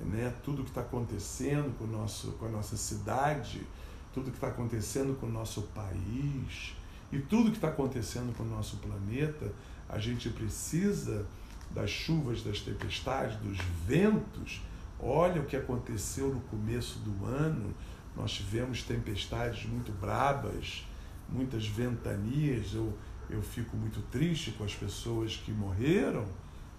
né? 0.00 0.32
tudo 0.44 0.62
que 0.62 0.70
está 0.70 0.82
acontecendo 0.82 1.76
com, 1.78 1.84
o 1.84 1.86
nosso, 1.86 2.32
com 2.32 2.46
a 2.46 2.48
nossa 2.48 2.76
cidade, 2.76 3.66
tudo 4.14 4.30
que 4.30 4.36
está 4.36 4.48
acontecendo 4.48 5.18
com 5.18 5.26
o 5.26 5.30
nosso 5.30 5.62
país 5.62 6.74
e 7.12 7.18
tudo 7.18 7.50
que 7.50 7.56
está 7.56 7.68
acontecendo 7.68 8.34
com 8.36 8.44
o 8.44 8.48
nosso 8.48 8.76
planeta 8.76 9.52
a 9.88 9.98
gente 9.98 10.30
precisa 10.30 11.26
das 11.70 11.90
chuvas, 11.90 12.42
das 12.42 12.60
tempestades, 12.60 13.36
dos 13.38 13.58
ventos. 13.86 14.62
Olha 14.98 15.42
o 15.42 15.44
que 15.44 15.56
aconteceu 15.56 16.32
no 16.32 16.40
começo 16.42 17.00
do 17.00 17.26
ano. 17.26 17.74
Nós 18.16 18.32
tivemos 18.32 18.82
tempestades 18.82 19.66
muito 19.66 19.92
brabas, 19.92 20.86
muitas 21.28 21.66
ventanias. 21.66 22.72
Eu, 22.72 22.96
eu 23.28 23.42
fico 23.42 23.76
muito 23.76 24.00
triste 24.10 24.52
com 24.52 24.64
as 24.64 24.74
pessoas 24.74 25.36
que 25.36 25.50
morreram 25.50 26.24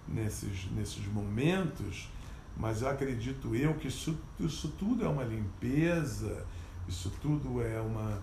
nesses, 0.08 0.70
nesses 0.72 1.06
momentos, 1.06 2.08
mas 2.56 2.82
eu 2.82 2.88
acredito 2.88 3.54
eu 3.54 3.74
que 3.74 3.88
isso, 3.88 4.18
isso 4.40 4.68
tudo 4.78 5.04
é 5.04 5.08
uma 5.08 5.24
limpeza, 5.24 6.44
isso 6.88 7.10
tudo 7.20 7.62
é 7.62 7.80
uma, 7.80 8.22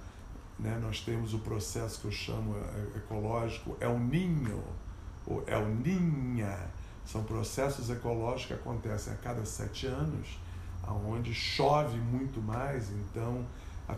né? 0.60 0.80
Nós 0.82 1.02
temos 1.02 1.34
o 1.34 1.40
processo 1.40 2.02
que 2.02 2.06
eu 2.06 2.12
chamo 2.12 2.56
é, 2.56 2.98
ecológico 2.98 3.76
é 3.80 3.88
o 3.88 4.00
ninho, 4.00 4.64
ou 5.26 5.44
é 5.48 5.58
o 5.58 5.68
ninha. 5.68 6.58
São 7.06 7.24
processos 7.24 7.90
ecológicos 7.90 8.46
que 8.46 8.54
acontecem 8.54 9.14
a 9.14 9.18
cada 9.18 9.46
sete 9.46 9.88
anos, 9.88 10.40
aonde 10.84 11.34
chove 11.34 11.98
muito 11.98 12.42
mais, 12.42 12.90
então 12.92 13.46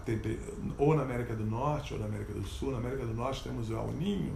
temper... 0.04 0.39
ou 0.78 0.95
na 0.95 1.04
América 1.04 1.36
do 1.36 1.45
Norte 1.45 1.93
ou 1.93 1.99
na 1.99 2.08
América 2.08 2.34
do 2.34 2.45
Sul. 2.45 2.71
Na 2.71 2.80
América 2.80 3.06
do 3.06 3.13
Norte 3.13 3.43
temos 3.43 3.69
o 3.69 3.73
El 3.73 3.91
Ninho, 3.93 4.36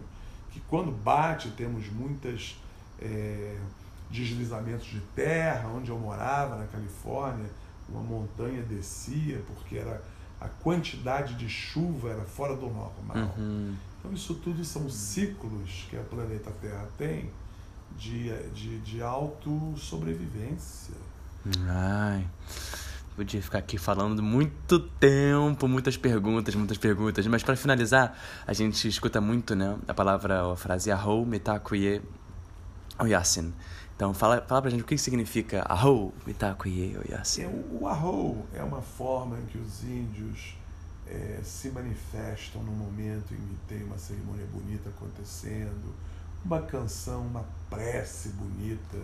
que 0.51 0.59
quando 0.61 0.91
bate 0.91 1.49
temos 1.51 1.89
muitas 1.89 2.61
é, 3.01 3.57
deslizamentos 4.09 4.85
de 4.85 4.99
terra. 5.15 5.67
Onde 5.69 5.89
eu 5.89 5.97
morava, 5.97 6.55
na 6.55 6.67
Califórnia, 6.67 7.49
uma 7.87 8.01
montanha 8.01 8.61
descia 8.61 9.41
porque 9.47 9.77
era 9.77 10.01
a 10.39 10.47
quantidade 10.47 11.35
de 11.35 11.49
chuva 11.49 12.09
era 12.09 12.23
fora 12.23 12.55
do 12.55 12.67
normal. 12.67 13.33
Uhum. 13.37 13.75
Então, 13.99 14.13
isso 14.13 14.35
tudo 14.35 14.63
são 14.63 14.89
ciclos 14.89 15.85
que 15.89 15.97
a 15.97 16.01
planeta 16.03 16.51
Terra 16.61 16.87
tem 16.97 17.29
de, 17.97 18.31
de, 18.49 18.79
de 18.79 19.01
autossobrevivência. 19.01 20.95
Ai, 21.67 22.25
podia 23.15 23.41
ficar 23.41 23.59
aqui 23.59 23.77
falando 23.77 24.23
muito 24.23 24.79
tempo, 24.79 25.67
muitas 25.67 25.97
perguntas, 25.97 26.55
muitas 26.55 26.77
perguntas. 26.77 27.27
Mas 27.27 27.43
para 27.43 27.57
finalizar, 27.57 28.17
a 28.47 28.53
gente 28.53 28.87
escuta 28.87 29.19
muito 29.19 29.55
né, 29.55 29.77
a 29.87 29.93
palavra, 29.93 30.51
a 30.51 30.55
frase 30.55 30.91
Ahou 30.91 31.25
Metakuye 31.25 32.01
Oyasin. 32.97 33.53
Então, 33.99 34.13
fala, 34.13 34.41
fala 34.47 34.61
pra 34.61 34.71
gente 34.71 34.81
o 34.81 34.85
que 34.85 34.97
significa 34.97 35.61
Ahou 35.63 36.13
Mitakuye 36.25 36.97
Oyase. 36.99 37.41
É, 37.41 37.47
o 37.49 37.85
Ahou 37.85 38.45
é 38.53 38.63
uma 38.63 38.81
forma 38.81 39.37
em 39.37 39.45
que 39.47 39.57
os 39.57 39.83
índios 39.83 40.55
é, 41.05 41.41
se 41.43 41.69
manifestam 41.69 42.63
no 42.63 42.71
momento 42.71 43.33
em 43.33 43.35
que 43.35 43.57
tem 43.67 43.83
uma 43.83 43.97
cerimônia 43.97 44.45
bonita 44.53 44.87
acontecendo, 44.87 45.93
uma 46.45 46.61
canção, 46.61 47.23
uma 47.23 47.43
prece 47.69 48.29
bonita, 48.29 48.99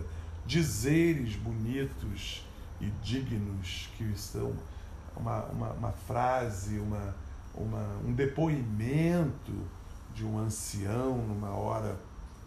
dizeres 0.46 1.36
bonitos 1.36 2.46
e 2.80 2.86
dignos 3.02 3.90
que 3.98 4.04
estão 4.04 4.54
uma, 5.14 5.44
uma, 5.44 5.72
uma 5.72 5.92
frase, 5.92 6.78
uma, 6.78 7.14
uma, 7.54 7.98
um 8.02 8.14
depoimento 8.14 9.52
de 10.14 10.24
um 10.24 10.38
ancião 10.38 11.18
numa 11.18 11.50
hora 11.50 11.98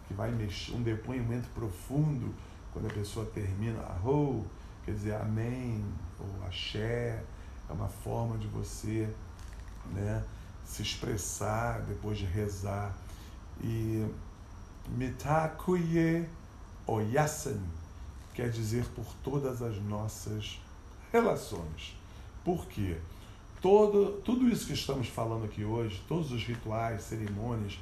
que 0.09 0.13
vai 0.15 0.31
mexer, 0.31 0.73
um 0.73 0.81
depoimento 0.81 1.47
profundo 1.49 2.33
quando 2.73 2.87
a 2.87 2.93
pessoa 2.93 3.25
termina 3.27 3.79
arro, 3.83 4.43
quer 4.83 4.93
dizer 4.93 5.13
amém 5.13 5.85
ou 6.19 6.47
axé, 6.47 7.23
é 7.69 7.71
uma 7.71 7.87
forma 7.87 8.37
de 8.39 8.47
você 8.47 9.07
né, 9.93 10.23
se 10.65 10.81
expressar 10.81 11.81
depois 11.81 12.17
de 12.17 12.25
rezar. 12.25 12.97
E 13.63 14.07
mitakuye 14.87 16.27
oyasan 16.87 17.61
quer 18.33 18.49
dizer 18.49 18.85
por 18.95 19.05
todas 19.23 19.61
as 19.61 19.77
nossas 19.83 20.59
relações. 21.11 21.95
Por 22.43 22.65
quê? 22.65 22.97
Todo, 23.61 24.21
tudo 24.23 24.47
isso 24.47 24.65
que 24.65 24.73
estamos 24.73 25.07
falando 25.07 25.45
aqui 25.45 25.65
hoje, 25.65 26.01
todos 26.07 26.31
os 26.31 26.41
rituais, 26.43 27.03
cerimônias, 27.03 27.77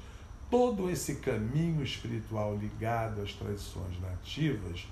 todo 0.50 0.90
esse 0.90 1.16
caminho 1.16 1.84
espiritual 1.84 2.56
ligado 2.56 3.22
às 3.22 3.34
tradições 3.34 4.00
nativas 4.02 4.88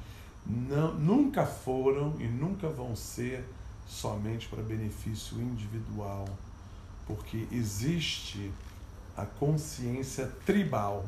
não, 0.46 0.94
nunca 0.94 1.46
foram 1.46 2.16
e 2.20 2.28
nunca 2.28 2.70
vão 2.70 2.96
ser 2.96 3.44
somente 3.88 4.48
para 4.48 4.62
benefício 4.62 5.40
individual, 5.40 6.26
porque 7.08 7.48
existe 7.52 8.52
a 9.16 9.26
consciência 9.26 10.28
tribal 10.46 11.06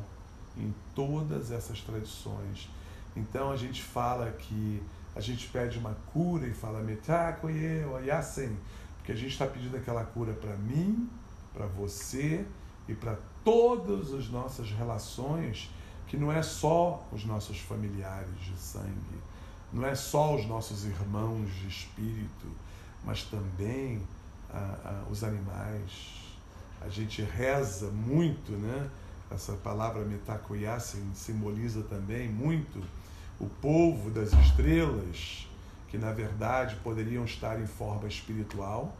em 0.56 0.74
todas 0.94 1.50
essas 1.50 1.80
tradições. 1.82 2.68
Então 3.16 3.50
a 3.50 3.56
gente 3.56 3.82
fala 3.82 4.30
que 4.30 4.82
a 5.14 5.20
gente 5.20 5.48
pede 5.48 5.78
uma 5.78 5.96
cura 6.12 6.46
e 6.46 6.52
fala 6.52 6.80
metakoye 6.80 7.84
oyasen, 7.84 8.56
porque 8.96 9.12
a 9.12 9.16
gente 9.16 9.32
está 9.32 9.46
pedindo 9.46 9.76
aquela 9.76 10.04
cura 10.04 10.32
para 10.32 10.56
mim, 10.56 11.08
para 11.52 11.66
você 11.66 12.44
e 12.88 12.94
para 12.94 13.18
todas 13.44 14.12
as 14.14 14.28
nossas 14.28 14.70
relações, 14.72 15.70
que 16.06 16.16
não 16.16 16.32
é 16.32 16.42
só 16.42 17.06
os 17.12 17.24
nossos 17.24 17.58
familiares 17.58 18.40
de 18.40 18.56
sangue, 18.56 19.20
não 19.72 19.86
é 19.86 19.94
só 19.94 20.34
os 20.34 20.46
nossos 20.46 20.84
irmãos 20.84 21.52
de 21.54 21.68
espírito, 21.68 22.46
mas 23.04 23.22
também 23.24 24.02
ah, 24.50 24.78
ah, 24.84 25.04
os 25.10 25.22
animais. 25.22 26.16
A 26.80 26.88
gente 26.88 27.22
reza 27.22 27.90
muito, 27.90 28.52
né? 28.52 28.88
Essa 29.30 29.52
palavra 29.52 30.04
metakoya 30.04 30.78
simboliza 30.80 31.82
também 31.82 32.28
muito 32.28 32.82
o 33.38 33.46
povo 33.46 34.10
das 34.10 34.32
estrelas, 34.32 35.46
que 35.88 35.98
na 35.98 36.12
verdade 36.12 36.76
poderiam 36.76 37.24
estar 37.24 37.60
em 37.60 37.66
forma 37.66 38.08
espiritual, 38.08 38.96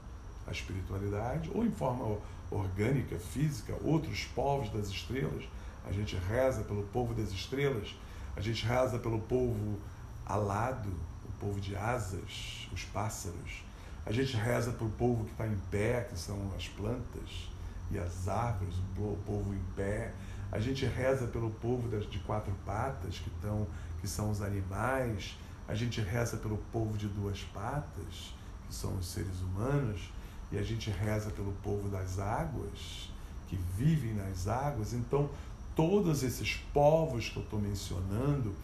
a 0.47 0.51
espiritualidade, 0.51 1.51
ou 1.55 1.65
em 1.65 1.71
forma 1.71 2.19
orgânica, 2.51 3.19
física, 3.19 3.75
outros 3.83 4.25
povos 4.35 4.71
das 4.71 4.89
estrelas. 4.89 5.45
A 5.87 5.93
gente 5.93 6.17
reza 6.17 6.63
pelo 6.63 6.83
povo 6.85 7.15
das 7.15 7.31
estrelas. 7.31 7.95
A 8.37 8.41
gente 8.41 8.65
reza 8.65 8.99
pelo 8.99 9.21
povo 9.21 9.79
alado, 10.25 10.91
o 11.25 11.33
povo 11.41 11.61
de 11.61 11.75
asas, 11.75 12.69
os 12.73 12.85
pássaros. 12.85 13.65
A 14.05 14.13
gente 14.13 14.37
reza 14.37 14.73
pelo 14.73 14.91
povo 14.91 15.25
que 15.25 15.33
está 15.33 15.47
em 15.47 15.59
pé, 15.71 16.07
que 16.09 16.19
são 16.19 16.51
as 16.57 16.69
plantas 16.69 17.51
e 17.91 17.99
as 17.99 18.29
árvores, 18.29 18.75
o 18.97 19.19
povo 19.27 19.55
em 19.55 19.63
pé. 19.75 20.13
A 20.51 20.59
gente 20.59 20.87
reza 20.87 21.27
pelo 21.27 21.51
povo 21.51 21.89
das, 21.89 22.09
de 22.09 22.19
quatro 22.21 22.55
patas, 22.65 23.19
que, 23.19 23.31
tão, 23.43 23.67
que 24.01 24.09
são 24.09 24.31
os 24.31 24.41
animais. 24.41 25.37
A 25.67 25.75
gente 25.75 26.01
reza 26.01 26.39
pelo 26.39 26.57
povo 26.73 26.97
de 26.97 27.07
duas 27.09 27.43
patas, 27.53 28.35
que 28.67 28.75
são 28.75 28.97
os 28.97 29.07
seres 29.07 29.41
humanos. 29.41 30.11
E 30.51 30.59
a 30.59 30.63
gente 30.63 30.91
reza 30.91 31.31
pelo 31.31 31.53
povo 31.63 31.89
das 31.89 32.19
águas, 32.19 33.11
que 33.49 33.57
vivem 33.77 34.15
nas 34.15 34.49
águas. 34.49 34.93
Então, 34.93 35.29
todos 35.75 36.23
esses 36.23 36.57
povos 36.73 37.29
que 37.29 37.37
eu 37.37 37.43
estou 37.43 37.61
mencionando, 37.61 38.55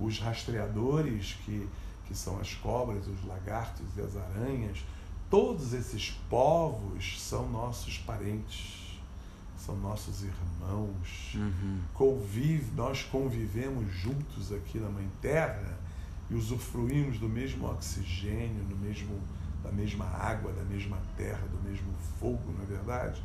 os 0.00 0.18
rastreadores, 0.18 1.36
que, 1.44 1.68
que 2.06 2.14
são 2.14 2.38
as 2.40 2.54
cobras, 2.54 3.06
os 3.06 3.24
lagartos 3.24 3.86
e 3.96 4.00
as 4.00 4.16
aranhas, 4.16 4.84
todos 5.30 5.72
esses 5.72 6.10
povos 6.28 7.20
são 7.20 7.48
nossos 7.48 7.98
parentes, 7.98 9.00
são 9.56 9.76
nossos 9.76 10.22
irmãos. 10.22 11.34
Uhum. 11.34 11.80
Convive, 11.94 12.70
nós 12.76 13.02
convivemos 13.02 13.92
juntos 13.92 14.52
aqui 14.52 14.78
na 14.78 14.88
Mãe 14.88 15.08
Terra 15.20 15.78
e 16.30 16.34
usufruímos 16.34 17.18
do 17.18 17.28
mesmo 17.28 17.66
oxigênio, 17.66 18.64
do 18.64 18.76
mesmo, 18.76 19.18
da 19.64 19.72
mesma 19.72 20.04
água, 20.04 20.52
da 20.52 20.62
mesma 20.62 20.98
terra, 21.16 21.42
do 21.50 21.68
mesmo 21.68 21.90
fogo, 22.20 22.52
não 22.56 22.62
é 22.62 22.66
verdade? 22.66 23.20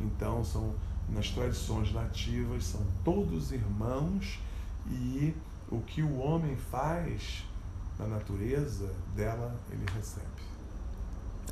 Então, 0.00 0.44
são 0.44 0.74
nas 1.08 1.30
tradições 1.30 1.92
nativas, 1.92 2.64
são 2.64 2.84
todos 3.04 3.52
irmãos 3.52 4.40
e 4.90 5.34
o 5.70 5.80
que 5.80 6.02
o 6.02 6.18
homem 6.18 6.56
faz 6.56 7.44
na 7.98 8.06
natureza 8.06 8.92
dela, 9.14 9.54
ele 9.70 9.84
recebe. 9.94 10.26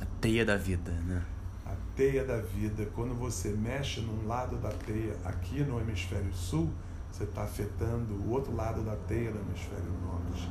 A 0.01 0.07
teia 0.20 0.45
da 0.45 0.57
vida, 0.57 0.90
né? 0.90 1.24
A 1.64 1.74
teia 1.95 2.24
da 2.24 2.38
vida. 2.38 2.86
Quando 2.95 3.14
você 3.14 3.51
mexe 3.51 4.01
num 4.01 4.26
lado 4.26 4.57
da 4.57 4.70
teia 4.70 5.16
aqui 5.24 5.62
no 5.62 5.80
hemisfério 5.80 6.32
sul, 6.32 6.68
você 7.11 7.24
está 7.24 7.45
afetando 7.45 8.14
o 8.14 8.30
outro 8.30 8.55
lado 8.55 8.82
da 8.82 8.97
teia 8.97 9.30
no 9.30 9.40
hemisfério 9.40 9.93
norte. 10.05 10.51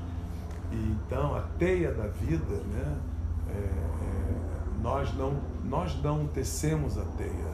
E 0.71 0.75
então 0.75 1.35
a 1.35 1.41
teia 1.41 1.91
da 1.93 2.07
vida, 2.07 2.55
né? 2.71 2.97
É, 3.55 3.57
é, 3.57 4.81
nós 4.81 5.13
não 5.15 5.41
nós 5.63 5.95
não 6.01 6.27
tecemos 6.27 6.97
a 6.97 7.05
teia, 7.05 7.53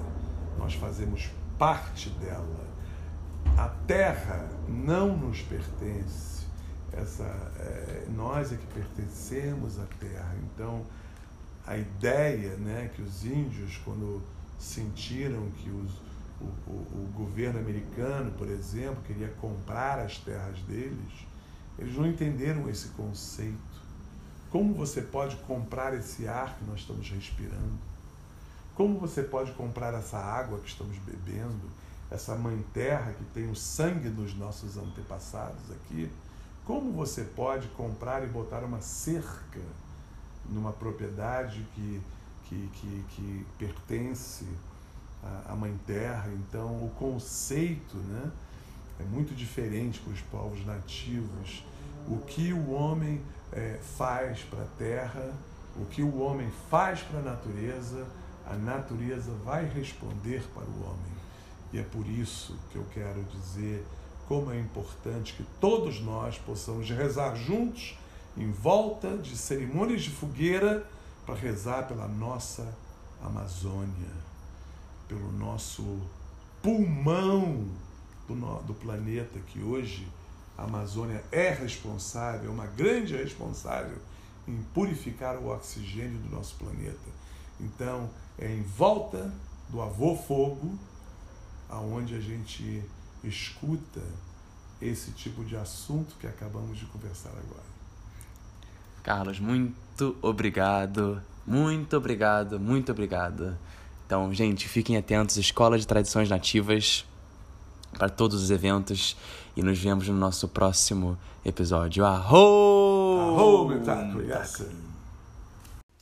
nós 0.58 0.74
fazemos 0.74 1.30
parte 1.58 2.10
dela. 2.10 2.66
A 3.56 3.70
terra 3.86 4.50
não 4.68 5.16
nos 5.16 5.42
pertence. 5.42 6.46
Essa, 6.92 7.24
é, 7.60 8.08
nós 8.16 8.52
é 8.52 8.56
que 8.56 8.66
pertencemos 8.68 9.80
à 9.80 9.86
terra. 10.00 10.36
Então, 10.44 10.84
a 11.66 11.78
ideia 11.78 12.56
né, 12.58 12.90
que 12.96 13.02
os 13.02 13.24
índios, 13.24 13.78
quando 13.86 14.24
sentiram 14.58 15.48
que 15.58 15.70
os, 15.70 15.92
o, 16.42 16.46
o, 16.72 17.04
o 17.04 17.12
governo 17.14 17.60
americano, 17.60 18.32
por 18.32 18.48
exemplo, 18.48 19.04
queria 19.06 19.30
comprar 19.40 20.00
as 20.00 20.18
terras 20.18 20.58
deles, 20.62 21.28
eles 21.78 21.96
não 21.96 22.08
entenderam 22.08 22.68
esse 22.70 22.88
conceito. 22.90 23.67
Como 24.50 24.74
você 24.74 25.02
pode 25.02 25.36
comprar 25.38 25.94
esse 25.94 26.28
ar 26.28 26.58
que 26.58 26.66
nós 26.66 26.80
estamos 26.80 27.10
respirando? 27.10 27.78
Como 28.76 29.00
você 29.00 29.24
pode 29.24 29.52
comprar 29.54 29.94
essa 29.94 30.18
água 30.18 30.60
que 30.60 30.70
estamos 30.70 30.98
bebendo, 31.00 31.70
essa 32.10 32.36
mãe 32.36 32.64
terra 32.74 33.12
que 33.12 33.24
tem 33.26 33.50
o 33.50 33.56
sangue 33.56 34.10
dos 34.10 34.36
nossos 34.36 34.78
antepassados 34.78 35.72
aqui? 35.72 36.10
Como 36.64 36.92
você 36.94 37.24
pode 37.24 37.68
comprar 37.70 38.24
e 38.24 38.28
botar 38.28 38.64
uma 38.64 38.80
cerca 38.80 39.62
numa 40.50 40.72
propriedade 40.72 41.66
que, 41.74 42.02
que, 42.46 42.70
que, 42.74 43.06
que 43.10 43.46
pertence 43.58 44.46
à, 45.50 45.56
mãe 45.56 45.78
terra? 45.86 46.30
Então, 46.34 46.68
o 46.86 46.92
conceito 46.98 47.98
né, 47.98 48.32
é 49.00 49.04
muito 49.04 49.34
diferente 49.34 50.00
para 50.00 50.14
os 50.14 50.22
povos 50.22 50.66
nativos. 50.66 51.66
O 52.08 52.18
que 52.20 52.54
o 52.54 52.72
homem 52.72 53.22
é, 53.52 53.80
faz 53.98 54.42
para 54.44 54.64
a 54.64 54.68
terra, 54.78 55.34
o 55.76 55.86
que 55.86 56.02
o 56.02 56.20
homem 56.20 56.50
faz 56.70 57.02
para 57.02 57.20
a 57.20 57.24
natureza, 57.24 58.06
a 58.46 58.56
natureza 58.56 59.32
vai 59.44 59.66
responder 59.66 60.44
para 60.54 60.64
o 60.64 60.84
homem. 60.84 61.18
E 61.72 61.80
é 61.80 61.84
por 61.84 62.08
isso 62.08 62.58
que 62.72 62.78
eu 62.78 62.86
quero 62.94 63.24
dizer 63.24 63.86
como 64.28 64.52
é 64.52 64.60
importante 64.60 65.34
que 65.34 65.44
todos 65.60 66.02
nós 66.02 66.38
possamos 66.38 66.90
rezar 66.90 67.36
juntos 67.36 67.98
em 68.36 68.52
volta 68.52 69.18
de 69.18 69.38
cerimônias 69.38 70.04
de 70.04 70.10
fogueira 70.10 70.86
para 71.26 71.36
rezar 71.36 71.88
pela 71.88 72.08
nossa 72.08 72.74
Amazônia, 73.22 74.12
pelo 75.08 75.32
nosso 75.32 76.00
pulmão 76.62 77.68
do, 78.28 78.36
do 78.64 78.74
planeta, 78.74 79.40
que 79.48 79.62
hoje 79.62 80.08
a 80.58 80.64
Amazônia 80.64 81.24
é 81.32 81.52
responsável, 81.52 82.50
é 82.50 82.54
uma 82.54 82.66
grande 82.66 83.16
responsável 83.16 83.98
em 84.48 84.58
purificar 84.74 85.38
o 85.38 85.50
oxigênio 85.50 86.18
do 86.20 86.36
nosso 86.36 86.56
planeta. 86.56 86.98
Então, 87.60 88.10
é 88.40 88.52
em 88.52 88.64
volta 88.64 89.32
do 89.70 89.82
avô 89.82 90.16
fogo 90.16 90.78
aonde 91.70 92.16
a 92.16 92.20
gente 92.20 92.84
escuta 93.24 94.02
esse 94.82 95.12
tipo 95.12 95.44
de 95.44 95.56
assunto 95.56 96.16
que 96.20 96.28
acabamos 96.28 96.78
de 96.78 96.86
conversar 96.86 97.30
agora. 97.30 97.68
Carlos, 99.04 99.40
muito 99.40 100.18
obrigado, 100.22 101.22
muito 101.46 101.98
obrigado, 101.98 102.60
muito 102.60 102.92
obrigado. 102.92 103.58
Então, 104.06 104.34
gente, 104.34 104.68
fiquem 104.68 104.98
atentos, 104.98 105.38
Escola 105.38 105.78
de 105.78 105.86
Tradições 105.86 106.30
Nativas, 106.30 107.06
para 107.94 108.10
todos 108.10 108.42
os 108.42 108.52
eventos 108.52 109.16
e 109.56 109.64
nos 109.64 109.78
vemos 109.80 110.08
no 110.08 110.16
nosso 110.16 110.48
próximo 110.48 111.18
episódio. 111.44 112.06
Arro! 112.06 113.20
Arro, 113.20 114.22
yes. 114.22 114.66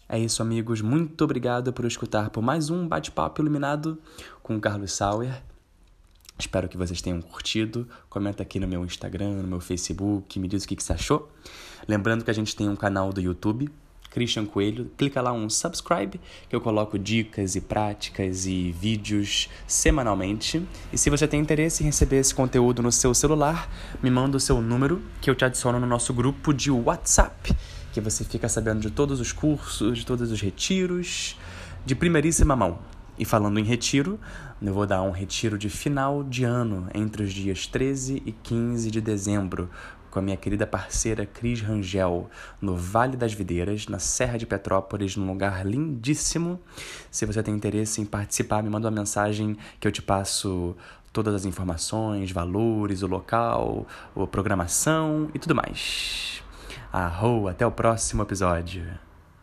É 0.08 0.20
isso, 0.20 0.42
amigos. 0.42 0.82
Muito 0.82 1.24
obrigado 1.24 1.74
por 1.74 1.86
escutar 1.86 2.30
por 2.30 2.42
mais 2.42 2.70
um 2.70 2.88
bate-papo 2.88 3.42
iluminado 3.42 3.98
com 4.44 4.56
o 4.56 4.60
Carlos 4.60 4.92
Sauer. 4.92 5.42
Espero 6.38 6.68
que 6.68 6.78
vocês 6.78 7.02
tenham 7.02 7.22
curtido. 7.22 7.88
Comenta 8.10 8.44
aqui 8.44 8.60
no 8.60 8.68
meu 8.68 8.84
Instagram, 8.84 9.42
no 9.42 9.48
meu 9.48 9.62
Facebook, 9.62 10.38
me 10.38 10.48
diz 10.48 10.64
o 10.64 10.68
que, 10.68 10.76
que 10.76 10.84
você 10.84 10.94
achou. 10.94 11.32
Lembrando 11.88 12.24
que 12.26 12.32
a 12.32 12.34
gente 12.34 12.56
tem 12.56 12.68
um 12.68 12.76
canal 12.76 13.12
do 13.14 13.22
YouTube, 13.22 13.70
Christian 14.16 14.46
Coelho. 14.46 14.90
Clica 14.98 15.22
lá 15.22 15.34
um 15.34 15.50
subscribe, 15.50 16.20
que 16.50 16.56
eu 16.56 16.62
coloco 16.62 16.98
dicas 16.98 17.56
e 17.56 17.62
práticas 17.62 18.46
e 18.46 18.72
vídeos 18.72 19.50
semanalmente. 19.68 20.66
E 20.92 20.98
se 20.98 21.10
você 21.10 21.28
tem 21.28 21.42
interesse 21.42 21.84
em 21.84 21.88
receber 21.88 22.18
esse 22.18 22.34
conteúdo 22.34 22.82
no 22.82 22.94
seu 22.94 23.14
celular, 23.14 23.70
me 24.02 24.10
manda 24.10 24.38
o 24.38 24.40
seu 24.40 24.62
número, 24.62 25.02
que 25.20 25.30
eu 25.30 25.36
te 25.36 25.44
adiciono 25.44 25.82
no 25.82 25.86
nosso 25.86 26.14
grupo 26.14 26.54
de 26.54 26.72
WhatsApp 26.72 27.54
que 27.92 28.02
você 28.02 28.26
fica 28.26 28.50
sabendo 28.50 28.82
de 28.82 28.92
todos 28.92 29.22
os 29.22 29.32
cursos, 29.32 30.00
de 30.00 30.06
todos 30.06 30.30
os 30.30 30.42
retiros, 30.42 31.38
de 31.86 31.96
primeiríssima 31.96 32.54
mão. 32.54 32.78
E 33.18 33.24
falando 33.24 33.58
em 33.58 33.64
retiro, 33.64 34.20
eu 34.62 34.74
vou 34.74 34.86
dar 34.86 35.02
um 35.02 35.12
retiro 35.12 35.58
de 35.58 35.70
final 35.70 36.22
de 36.22 36.44
ano, 36.44 36.90
entre 36.94 37.24
os 37.24 37.32
dias 37.32 37.66
13 37.68 38.22
e 38.26 38.34
15 38.34 38.92
de 38.92 39.00
dezembro, 39.00 39.70
com 40.16 40.20
a 40.20 40.22
minha 40.22 40.38
querida 40.38 40.66
parceira 40.66 41.26
Cris 41.26 41.60
Rangel, 41.60 42.30
no 42.62 42.78
Vale 42.78 43.18
das 43.18 43.34
Videiras, 43.34 43.90
na 43.90 44.00
Serra 44.00 44.38
de 44.38 44.46
Petrópolis, 44.46 45.18
num 45.18 45.28
lugar 45.28 45.66
lindíssimo. 45.66 46.58
Se 47.12 47.26
você 47.26 47.44
tem 47.44 47.54
interesse 47.54 48.00
em 48.00 48.06
participar, 48.06 48.64
me 48.64 48.70
manda 48.70 48.88
uma 48.88 48.96
mensagem 48.96 49.58
que 49.78 49.86
eu 49.86 49.92
te 49.92 50.02
passo 50.02 50.74
todas 51.12 51.36
as 51.36 51.44
informações, 51.44 52.32
valores, 52.32 53.02
o 53.02 53.08
local, 53.08 53.86
a 54.16 54.26
programação 54.26 55.30
e 55.34 55.40
tudo 55.40 55.54
mais. 55.54 56.42
Arro, 56.94 57.50
até 57.50 57.68
o 57.68 57.72
próximo 57.72 58.24
episódio. 58.24 59.05